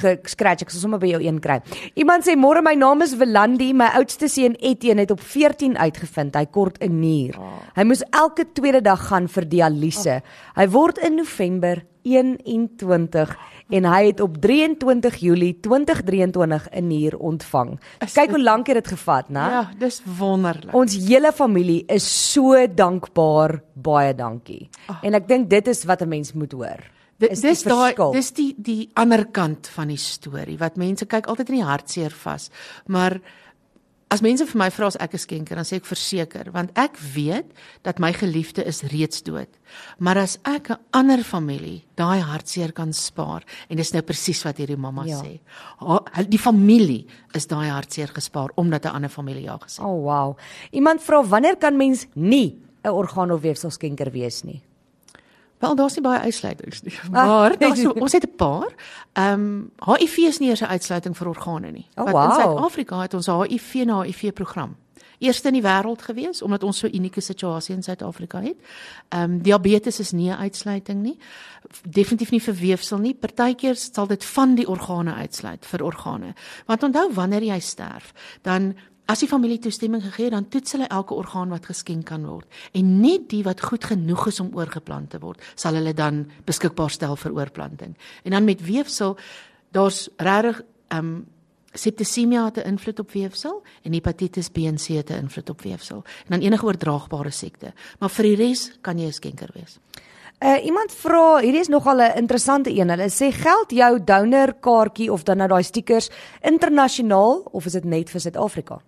gescratch. 0.00 0.62
Ek 0.62 0.70
sal 0.70 0.80
sommer 0.80 1.00
by 1.02 1.14
jou 1.14 1.22
een 1.22 1.40
kry. 1.40 1.60
Iemand 1.94 2.26
sê 2.26 2.36
môre 2.36 2.62
my 2.64 2.74
naam 2.74 3.02
is 3.02 3.14
Velandi, 3.14 3.72
my 3.76 3.92
oudste 4.00 4.28
seun 4.28 4.56
Etienne 4.60 5.04
het 5.06 5.14
op 5.14 5.20
14 5.20 5.76
uitgevind 5.76 6.36
hy 6.36 6.46
kort 6.46 6.78
'n 6.82 7.00
nier. 7.00 7.34
Hy 7.76 7.84
moes 7.84 8.02
elke 8.12 8.44
tweede 8.52 8.82
dag 8.82 9.08
gaan 9.08 9.28
vir 9.28 9.44
dialyse. 9.44 10.22
Hy 10.56 10.66
word 10.68 10.98
in 10.98 11.16
November 11.16 11.82
21 12.04 13.36
en 13.68 13.86
hy 13.88 14.00
het 14.06 14.20
op 14.20 14.36
23 14.40 15.16
Julie 15.16 15.52
2023 15.60 16.68
'n 16.70 16.86
nier 16.86 17.18
ontvang. 17.18 17.80
Kyk 17.98 18.30
hoe 18.30 18.42
lank 18.42 18.66
het 18.66 18.76
dit 18.76 18.88
gevat, 18.88 19.28
né? 19.28 19.48
Ja, 19.50 19.70
dis 19.78 20.02
wonderlik. 20.18 20.74
Ons 20.74 20.96
hele 21.08 21.32
familie 21.32 21.84
is 21.86 22.32
so 22.32 22.66
dankbaar. 22.74 23.62
Baie 23.74 24.14
dankie. 24.14 24.68
En 25.02 25.14
ek 25.14 25.28
dink 25.28 25.50
dit 25.50 25.68
is 25.68 25.84
wat 25.84 26.02
'n 26.02 26.08
mens 26.08 26.32
moet 26.32 26.52
hoor. 26.52 26.80
Dit 27.18 27.30
is 27.30 27.40
dis 27.40 27.62
daai 27.62 27.94
dis 28.12 28.32
die 28.32 28.54
die 28.58 28.90
ander 28.94 29.24
kant 29.26 29.66
van 29.68 29.88
die 29.88 29.96
storie 29.96 30.58
wat 30.58 30.76
mense 30.76 31.06
kyk 31.06 31.26
altyd 31.26 31.48
in 31.50 31.54
die 31.60 31.64
hartseer 31.64 32.10
vas. 32.10 32.50
Maar 32.86 33.20
as 34.10 34.20
mense 34.22 34.46
vir 34.46 34.58
my 34.58 34.68
vra 34.70 34.86
as 34.86 34.96
ek 35.00 35.14
'n 35.14 35.18
skenker, 35.18 35.56
dan 35.56 35.64
sê 35.64 35.76
ek 35.76 35.86
verseker, 35.86 36.50
want 36.52 36.70
ek 36.78 36.96
weet 37.14 37.46
dat 37.82 37.98
my 37.98 38.12
geliefde 38.12 38.62
is 38.66 38.82
reeds 38.82 39.22
dood. 39.22 39.48
Maar 39.98 40.18
as 40.18 40.38
ek 40.44 40.70
'n 40.70 40.76
ander 40.92 41.22
familie 41.24 41.84
daai 41.96 42.20
hartseer 42.20 42.72
kan 42.72 42.92
spaar 42.92 43.42
en 43.70 43.76
dis 43.76 43.92
nou 43.92 44.02
presies 44.02 44.42
wat 44.44 44.56
hierdie 44.58 44.76
mamma 44.76 45.04
Ja. 45.06 45.20
sê. 45.22 45.40
Ha- 45.78 46.22
Die 46.28 46.38
familie 46.38 47.06
is 47.34 47.46
daai 47.46 47.70
hartseer 47.70 48.08
gespaar 48.08 48.50
omdat 48.56 48.84
'n 48.86 48.94
ander 48.94 49.10
familie 49.10 49.42
ja 49.44 49.58
gesê. 49.58 49.80
O, 49.80 49.86
oh, 49.86 50.02
wow. 50.04 50.36
Iemand 50.72 51.00
vra 51.02 51.22
wanneer 51.24 51.56
kan 51.56 51.76
mens 51.76 52.06
nie 52.14 52.58
'n 52.84 52.88
orgaan 52.90 53.30
of 53.32 53.40
weefselskenker 53.42 54.10
wees 54.12 54.42
nie? 54.44 54.62
Wel 55.64 55.74
daar's 55.74 55.94
nie 55.94 56.04
baie 56.04 56.20
uitsluitings 56.20 56.82
nie. 56.82 56.94
Maar 57.10 57.58
daar's 57.58 57.80
so, 57.80 57.90
ons 58.04 58.12
het 58.12 58.24
'n 58.24 58.36
paar. 58.36 58.74
Ehm 59.12 59.32
um, 59.32 59.70
HIV 59.84 60.16
is 60.16 60.38
nie 60.38 60.48
eers 60.48 60.60
'n 60.60 60.74
uitsluiting 60.76 61.16
vir 61.16 61.28
organe 61.28 61.70
nie. 61.70 61.86
Oh, 61.94 62.04
Wat 62.04 62.12
wow. 62.12 62.24
in 62.24 62.40
Suid-Afrika 62.40 63.00
het 63.00 63.14
ons 63.14 63.26
HIV 63.26 63.74
en 63.74 64.02
HIV 64.02 64.32
program. 64.32 64.76
Eerste 65.18 65.48
in 65.48 65.54
die 65.54 65.62
wêreld 65.62 66.02
gewees 66.02 66.42
omdat 66.42 66.62
ons 66.62 66.78
so 66.78 66.86
unieke 66.86 67.20
situasie 67.20 67.74
in 67.74 67.82
Suid-Afrika 67.82 68.40
het. 68.40 68.56
Ehm 69.08 69.22
um, 69.22 69.42
diabetes 69.42 69.98
is 69.98 70.12
nie 70.12 70.30
'n 70.30 70.38
uitsluiting 70.38 71.02
nie. 71.02 71.18
Definitief 71.88 72.30
nie 72.30 72.42
vir 72.42 72.54
weefsel 72.54 72.98
nie. 72.98 73.14
Partykeer 73.14 73.76
sal 73.76 74.06
dit 74.06 74.24
van 74.24 74.54
die 74.54 74.68
organe 74.68 75.14
uitsluit 75.14 75.66
vir 75.66 75.84
organe. 75.84 76.34
Want 76.66 76.82
onthou 76.82 77.12
wanneer 77.12 77.42
jy 77.42 77.60
sterf, 77.60 78.12
dan 78.42 78.74
As 79.04 79.20
die 79.20 79.28
familie 79.28 79.58
toestemming 79.60 80.00
gegee 80.00 80.30
het, 80.30 80.32
dan 80.32 80.46
toets 80.48 80.72
hulle 80.72 80.86
elke 80.88 81.14
orgaan 81.14 81.50
wat 81.52 81.66
geskenk 81.68 82.06
kan 82.08 82.24
word 82.24 82.48
en 82.72 83.00
net 83.02 83.28
die 83.28 83.42
wat 83.44 83.60
goed 83.60 83.84
genoeg 83.84 84.30
is 84.30 84.40
om 84.40 84.54
oorgeplant 84.56 85.10
te 85.12 85.20
word, 85.20 85.42
sal 85.60 85.76
hulle 85.76 85.92
dan 85.92 86.22
beskikbaar 86.48 86.90
stel 86.90 87.16
vir 87.20 87.34
oorplanting. 87.36 87.92
En 88.24 88.32
dan 88.32 88.48
met 88.48 88.64
weefsel, 88.64 89.18
daar's 89.76 90.08
regtig 90.16 90.62
ehm 90.88 90.98
um, 90.98 91.14
septisemia 91.74 92.44
het 92.44 92.56
'n 92.56 92.68
invloed 92.70 92.98
op 92.98 93.10
weefsel 93.10 93.62
en 93.82 93.92
hepatitis 93.92 94.48
B 94.48 94.56
en 94.58 94.76
C 94.76 94.94
het 94.94 95.10
'n 95.10 95.26
invloed 95.26 95.50
op 95.50 95.62
weefsel 95.62 96.04
en 96.24 96.38
dan 96.38 96.40
enige 96.40 96.64
oordraagbare 96.64 97.30
siekte. 97.30 97.72
Maar 97.98 98.10
vir 98.10 98.24
die 98.24 98.36
res 98.36 98.78
kan 98.80 98.98
jy 98.98 99.06
'n 99.06 99.12
skenker 99.12 99.50
wees. 99.54 99.78
Uh 100.40 100.64
iemand 100.64 100.92
vra, 100.92 101.38
hierdie 101.40 101.60
is 101.60 101.68
nogal 101.68 102.00
'n 102.00 102.16
interessante 102.16 102.70
een. 102.70 102.88
Hulle 102.88 103.10
sê 103.10 103.32
geld 103.32 103.70
jou 103.70 104.04
donor 104.04 104.54
kaartjie 104.60 105.12
of 105.12 105.22
dan 105.22 105.36
nou 105.36 105.48
daai 105.48 105.62
stickers 105.62 106.10
internasionaal 106.40 107.48
of 107.50 107.66
is 107.66 107.72
dit 107.72 107.84
net 107.84 108.10
vir 108.10 108.20
Suid-Afrika? 108.20 108.80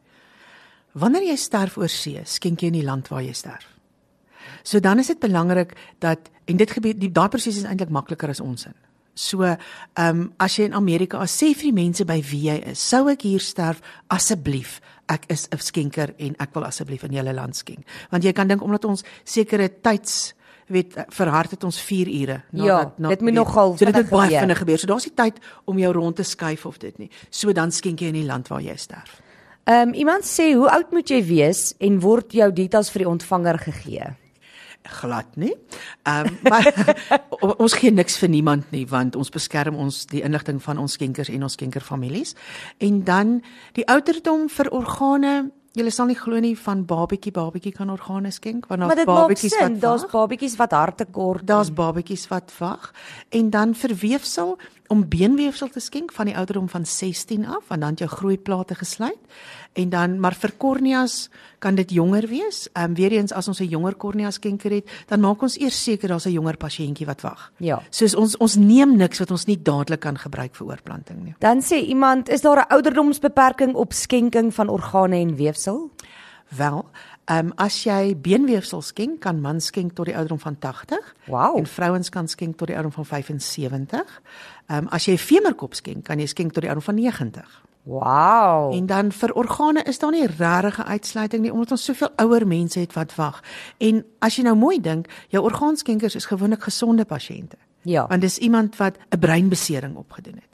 Wanneer 0.97 1.29
jy 1.29 1.37
sterf 1.37 1.76
oor 1.76 1.93
see, 1.93 2.23
skenk 2.25 2.62
jy 2.62 2.73
in 2.73 2.81
die 2.81 2.87
land 2.87 3.09
waar 3.12 3.25
jy 3.25 3.35
sterf. 3.37 3.69
So 4.67 4.81
dan 4.81 4.99
is 4.99 5.11
dit 5.12 5.21
belangrik 5.21 5.75
dat 6.03 6.31
en 6.47 6.57
dit 6.57 6.71
gebeur 6.71 6.97
die 6.99 7.12
daai 7.12 7.29
proses 7.29 7.61
is 7.61 7.67
eintlik 7.69 7.93
makliker 7.93 8.31
as 8.33 8.41
ons 8.41 8.67
in. 8.71 8.76
So, 9.17 9.43
ehm 9.47 9.57
um, 9.97 10.25
as 10.37 10.59
jy 10.59 10.67
in 10.69 10.75
Amerika 10.76 11.23
is, 11.25 11.33
sê 11.33 11.55
vir 11.57 11.71
die 11.71 11.76
mense 11.76 12.05
by 12.05 12.19
wie 12.31 12.43
jy 12.50 12.57
is, 12.73 12.81
sou 12.81 13.07
ek 13.09 13.25
hier 13.25 13.41
sterf 13.41 13.81
asseblief. 14.12 14.81
Ek 15.09 15.25
is 15.33 15.49
'n 15.49 15.59
skenker 15.59 16.12
en 16.19 16.37
ek 16.38 16.55
wil 16.55 16.65
asseblief 16.65 17.05
in 17.05 17.12
julle 17.12 17.33
land 17.33 17.57
skenk. 17.57 17.87
Want 18.11 18.25
jy 18.25 18.33
kan 18.33 18.49
dink 18.49 18.62
omdat 18.62 18.85
ons 18.85 19.05
sekere 19.25 19.71
tyds 19.81 20.35
weet 20.67 20.95
verhard 21.09 21.50
het 21.50 21.65
ons 21.65 21.81
4 21.81 22.09
ure 22.09 22.43
ja, 22.50 22.93
dit 22.99 23.21
moet 23.21 23.33
nogal 23.33 23.76
so 23.76 23.85
dit 23.85 23.95
het 23.95 24.11
baie 24.11 24.38
vinnig 24.38 24.59
gebeur. 24.59 24.79
So 24.79 24.87
daar's 24.87 25.07
nie 25.07 25.15
tyd 25.15 25.38
om 25.65 25.79
jou 25.79 25.93
rond 25.93 26.17
te 26.17 26.23
skuif 26.23 26.67
of 26.67 26.79
dit 26.79 26.99
nie. 26.99 27.11
So 27.31 27.53
dan 27.53 27.73
skenk 27.73 28.00
jy 28.00 28.09
in 28.09 28.21
die 28.21 28.26
land 28.26 28.49
waar 28.49 28.61
jy 28.61 28.76
sterf. 28.76 29.23
Ehm 29.66 29.88
um, 29.88 29.94
iemand 29.94 30.25
sê 30.25 30.52
hoe 30.54 30.68
oud 30.70 30.92
moet 30.94 31.11
jy 31.11 31.25
wees 31.26 31.73
en 31.82 31.99
word 32.00 32.32
jou 32.32 32.52
details 32.54 32.90
vir 32.94 33.02
die 33.02 33.11
ontvanger 33.11 33.58
gegee? 33.58 34.14
glad 34.87 35.37
nie. 35.37 35.54
Ehm 36.02 36.26
um, 36.26 36.38
maar 36.50 36.73
ons 37.58 37.75
gee 37.75 37.90
niks 37.90 38.18
vir 38.18 38.30
niemand 38.30 38.70
nie 38.70 38.87
want 38.87 39.16
ons 39.16 39.30
beskerm 39.30 39.76
ons 39.76 40.04
die 40.06 40.23
inligting 40.23 40.62
van 40.62 40.78
ons 40.78 40.96
skenkers 40.99 41.28
en 41.28 41.42
ons 41.42 41.58
skenkerfamilies. 41.58 42.35
En 42.78 43.02
dan 43.04 43.40
die 43.78 43.87
ouderdom 43.90 44.49
vir 44.49 44.70
organe 44.70 45.50
Julle 45.76 45.92
sal 45.92 46.09
nie 46.09 46.16
glo 46.16 46.38
nie 46.40 46.54
van 46.56 46.87
babetjie 46.88 47.33
babetjie 47.37 47.73
kan 47.76 47.90
organe 47.92 48.30
skenk 48.33 48.66
want 48.71 48.80
daar's 48.80 49.04
babetjies 49.04 49.56
wat 49.61 49.80
daar's 49.83 50.06
babetjies 50.09 50.56
wat 50.56 50.73
hartekort 50.73 51.45
daar's 51.47 51.71
babetjies 51.71 52.25
wat 52.33 52.52
wag. 52.59 52.92
En 53.28 53.50
dan 53.50 53.75
vir 53.75 53.95
weefsel 54.00 54.56
om 54.88 55.04
beenweefsel 55.09 55.68
te 55.68 55.80
skenk 55.80 56.12
van 56.16 56.30
die 56.30 56.37
ouderdom 56.37 56.68
van 56.73 56.87
16 56.87 57.45
af 57.47 57.68
want 57.68 57.80
dan 57.80 58.00
jou 58.00 58.09
groeiplate 58.11 58.75
gesluit 58.75 59.21
en 59.76 59.88
dan 59.92 60.21
maar 60.21 60.35
vir 60.35 60.52
korneas 60.56 61.28
kan 61.59 61.75
dit 61.75 61.90
jonger 61.90 62.26
wees. 62.28 62.66
Ehm 62.73 62.90
um, 62.90 62.95
weer 62.95 63.12
eens 63.12 63.33
as 63.33 63.49
ons 63.49 63.61
'n 63.61 63.68
jonger 63.68 63.95
kornea 63.95 64.30
skenker 64.30 64.71
het, 64.71 64.88
dan 65.06 65.21
maak 65.21 65.42
ons 65.42 65.59
eers 65.59 65.83
seker 65.83 66.09
daar's 66.09 66.26
'n 66.26 66.33
jonger 66.33 66.56
pasiëntjie 66.56 67.06
wat 67.06 67.21
wag. 67.21 67.52
Ja. 67.56 67.83
Soos 67.90 68.14
ons 68.14 68.37
ons 68.37 68.56
neem 68.56 68.97
niks 68.97 69.18
wat 69.18 69.30
ons 69.30 69.47
nie 69.47 69.62
dadelik 69.62 70.00
kan 70.00 70.18
gebruik 70.18 70.54
vir 70.54 70.66
oorplanting 70.66 71.25
nie. 71.25 71.35
Dan 71.38 71.61
sê 71.62 71.76
iemand, 71.87 72.28
is 72.28 72.40
daar 72.40 72.59
'n 72.59 72.73
ouderdomsbeperking 72.73 73.75
op 73.75 73.92
skenking 73.92 74.54
van 74.54 74.68
organe 74.68 75.16
en 75.16 75.37
weefsel? 75.37 75.90
Wel, 76.49 76.85
ehm 77.25 77.47
um, 77.47 77.52
as 77.56 77.85
jy 77.85 78.16
beenweefsel 78.16 78.83
skenk, 78.83 79.21
kan 79.21 79.40
mans 79.40 79.66
skenk 79.66 79.92
tot 79.92 80.06
die 80.06 80.14
ouderdom 80.14 80.38
van 80.38 80.59
80 80.59 81.14
wow. 81.26 81.59
en 81.59 81.66
vrouens 81.66 82.09
kan 82.09 82.28
skenk 82.28 82.56
tot 82.56 82.66
die 82.66 82.76
ouderdom 82.76 83.04
van 83.04 83.18
75. 83.18 84.23
Ehm 84.66 84.78
um, 84.78 84.88
as 84.88 85.04
jy 85.04 85.18
femurkop 85.18 85.75
skenk, 85.75 86.04
kan 86.04 86.18
jy 86.18 86.26
skenk 86.26 86.52
tot 86.52 86.62
die 86.62 86.71
ouderdom 86.71 86.95
van 86.95 87.02
90. 87.02 87.62
Wow. 87.87 88.75
En 88.75 88.87
dan 88.87 89.12
vir 89.12 89.33
organe 89.33 89.83
is 89.83 89.99
daar 89.99 90.11
nie 90.11 90.26
regte 90.26 90.85
uitsluiting 90.85 91.43
nie 91.43 91.52
omdat 91.52 91.71
ons 91.71 91.85
soveel 91.85 92.11
ouer 92.16 92.47
mense 92.47 92.81
het 92.81 92.93
wat 92.93 93.14
wag. 93.14 93.43
En 93.78 94.02
as 94.19 94.37
jy 94.37 94.43
nou 94.43 94.57
mooi 94.59 94.81
dink, 94.83 95.07
jou 95.31 95.45
orgaanskenkers 95.45 96.19
is 96.19 96.26
gewoonlik 96.26 96.66
gesonde 96.66 97.05
pasiënte. 97.05 97.57
Ja. 97.87 98.07
Want 98.11 98.21
dis 98.21 98.38
iemand 98.38 98.76
wat 98.76 98.99
'n 99.11 99.19
breinbesering 99.19 99.97
opgedoen 99.97 100.35
het. 100.35 100.50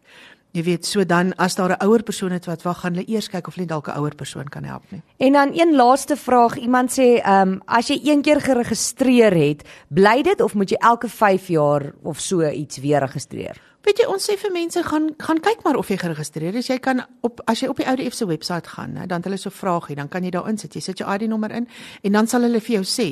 Jy 0.53 0.62
weet, 0.62 0.87
so 0.87 1.05
dan 1.05 1.33
as 1.37 1.55
daar 1.55 1.71
'n 1.71 1.85
ouer 1.85 2.03
persoon 2.03 2.31
het 2.31 2.45
wat 2.45 2.62
wag, 2.62 2.81
gaan 2.81 2.95
hulle 2.95 3.09
eers 3.09 3.29
kyk 3.29 3.47
of 3.47 3.55
hulle 3.55 3.67
dalk 3.67 3.89
'n 3.89 3.97
ouer 3.97 4.15
persoon 4.15 4.49
kan 4.49 4.65
help 4.65 4.83
nie. 4.89 5.03
En 5.17 5.33
dan 5.33 5.51
een 5.53 5.75
laaste 5.75 6.17
vraag, 6.17 6.57
iemand 6.57 6.91
sê, 6.91 7.21
ehm 7.23 7.49
um, 7.49 7.62
as 7.65 7.87
jy 7.87 8.01
een 8.03 8.23
keer 8.23 8.41
geregistreer 8.41 9.35
het, 9.35 9.69
bly 9.89 10.23
dit 10.23 10.41
of 10.41 10.55
moet 10.55 10.71
jy 10.71 10.77
elke 10.77 11.09
5 11.09 11.47
jaar 11.49 11.93
of 12.03 12.21
so 12.21 12.49
iets 12.49 12.79
weer 12.79 13.01
registreer? 13.01 13.72
Weet 13.83 13.99
jy, 13.99 14.07
ons 14.07 14.23
sê 14.23 14.37
vir 14.39 14.53
mense 14.55 14.83
gaan 14.87 15.09
gaan 15.19 15.41
kyk 15.43 15.65
maar 15.67 15.77
of 15.81 15.89
jy 15.91 15.97
geregistreer 15.99 16.55
is. 16.59 16.69
Jy 16.71 16.79
kan 16.83 17.03
op 17.27 17.41
as 17.51 17.65
jy 17.65 17.71
op 17.73 17.81
die 17.83 17.87
OudF 17.91 18.15
se 18.15 18.29
webwerf 18.31 18.69
gaan, 18.77 18.97
hè, 18.97 19.07
dan 19.11 19.23
het 19.23 19.27
hulle 19.27 19.41
so 19.43 19.51
vraagie, 19.51 19.97
dan 19.99 20.11
kan 20.12 20.23
jy 20.23 20.31
daar 20.31 20.47
insit. 20.51 20.77
Jy 20.79 20.83
sit 20.87 21.03
jou 21.03 21.09
ID-nommer 21.11 21.51
in 21.51 21.67
en 22.03 22.19
dan 22.19 22.31
sal 22.31 22.47
hulle 22.47 22.61
vir 22.62 22.79
jou 22.81 22.85
sê, 22.87 23.09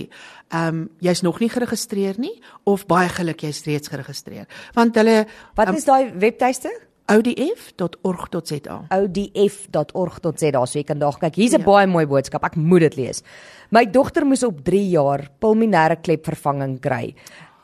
ehm 0.50 0.68
um, 0.68 0.84
jy's 1.02 1.24
nog 1.26 1.40
nie 1.40 1.50
geregistreer 1.50 2.20
nie 2.22 2.36
of 2.70 2.86
baie 2.86 3.08
geluk 3.08 3.42
jy's 3.42 3.64
reeds 3.66 3.90
geregistreer. 3.90 4.46
Want 4.74 4.94
hulle 4.96 5.26
Wat 5.56 5.68
um, 5.68 5.74
is 5.74 5.84
daai 5.84 6.12
webtuiste? 6.14 6.70
odf.org.za. 7.10 8.76
odf.org.za. 8.94 10.66
So 10.66 10.78
jy 10.78 10.84
kan 10.86 11.00
daar 11.02 11.18
kyk. 11.18 11.34
Hier's 11.34 11.54
'n 11.54 11.60
ja. 11.60 11.66
baie 11.66 11.86
mooi 11.86 12.06
boodskap. 12.06 12.44
Ek 12.44 12.56
moet 12.56 12.80
dit 12.80 12.96
lees. 12.96 13.22
My 13.70 13.84
dogter 13.84 14.26
moes 14.26 14.42
op 14.42 14.64
3 14.64 14.90
jaar 14.90 15.28
pulmonêre 15.40 15.96
klepvervanging 16.00 16.80
kry. 16.80 17.14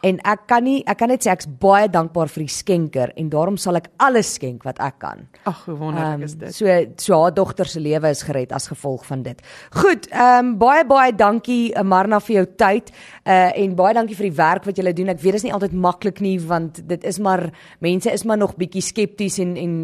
En 0.06 0.18
ek 0.28 0.46
kan 0.50 0.64
nie 0.66 0.80
ek 0.86 1.00
kan 1.00 1.10
net 1.10 1.24
sê 1.24 1.32
ek's 1.32 1.48
baie 1.60 1.88
dankbaar 1.90 2.30
vir 2.30 2.44
die 2.44 2.52
skenker 2.52 3.12
en 3.18 3.30
daarom 3.32 3.56
sal 3.60 3.78
ek 3.80 3.88
alles 4.02 4.34
skenk 4.36 4.66
wat 4.68 4.78
ek 4.84 4.98
kan. 5.02 5.24
Ag, 5.48 5.64
hoe 5.66 5.76
wonderlik 5.80 6.20
um, 6.20 6.26
is 6.26 6.36
dit. 6.38 6.54
So 6.54 6.76
so 7.02 7.20
haar 7.22 7.34
dogter 7.34 7.70
se 7.70 7.82
lewe 7.82 8.10
is 8.14 8.22
gered 8.26 8.52
as 8.56 8.68
gevolg 8.70 9.06
van 9.08 9.24
dit. 9.26 9.42
Goed, 9.74 10.08
ehm 10.12 10.52
um, 10.52 10.52
baie 10.60 10.84
baie 10.86 11.14
dankie 11.16 11.72
eh, 11.72 11.82
Marna 11.82 12.20
vir 12.22 12.40
jou 12.40 12.46
tyd. 12.58 12.92
Uh 13.24 13.50
en 13.56 13.74
baie 13.78 13.94
dankie 13.96 14.16
vir 14.18 14.28
die 14.28 14.36
werk 14.36 14.68
wat 14.68 14.78
jy 14.78 14.92
doen. 14.92 15.10
Ek 15.14 15.22
weet 15.22 15.36
dit 15.36 15.42
is 15.42 15.48
nie 15.48 15.54
altyd 15.56 15.74
maklik 15.86 16.20
nie 16.24 16.36
want 16.40 16.82
dit 16.88 17.04
is 17.04 17.18
maar 17.18 17.48
mense 17.84 18.12
is 18.12 18.24
maar 18.24 18.38
nog 18.38 18.56
bietjie 18.60 18.84
skepties 18.84 19.40
en 19.42 19.56
en 19.56 19.74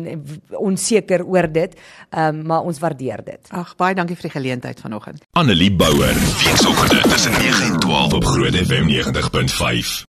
onseker 0.60 1.26
oor 1.26 1.50
dit. 1.50 1.74
Ehm 2.10 2.40
um, 2.42 2.46
maar 2.52 2.68
ons 2.68 2.78
waardeer 2.78 3.24
dit. 3.24 3.50
Ag, 3.50 3.74
baie 3.76 3.94
dankie 3.94 4.16
vir 4.18 4.28
die 4.28 4.36
geleentheid 4.36 4.80
vanoggend. 4.80 5.24
Annelie 5.38 5.72
Bouwer, 5.72 6.14
weekoggend 6.44 7.10
tussen 7.10 7.32
9 7.32 7.72
en 7.72 7.80
12 7.80 8.12
op 8.20 8.24
Groot 8.24 8.54
FM 8.54 8.88
90.5. 8.88 10.02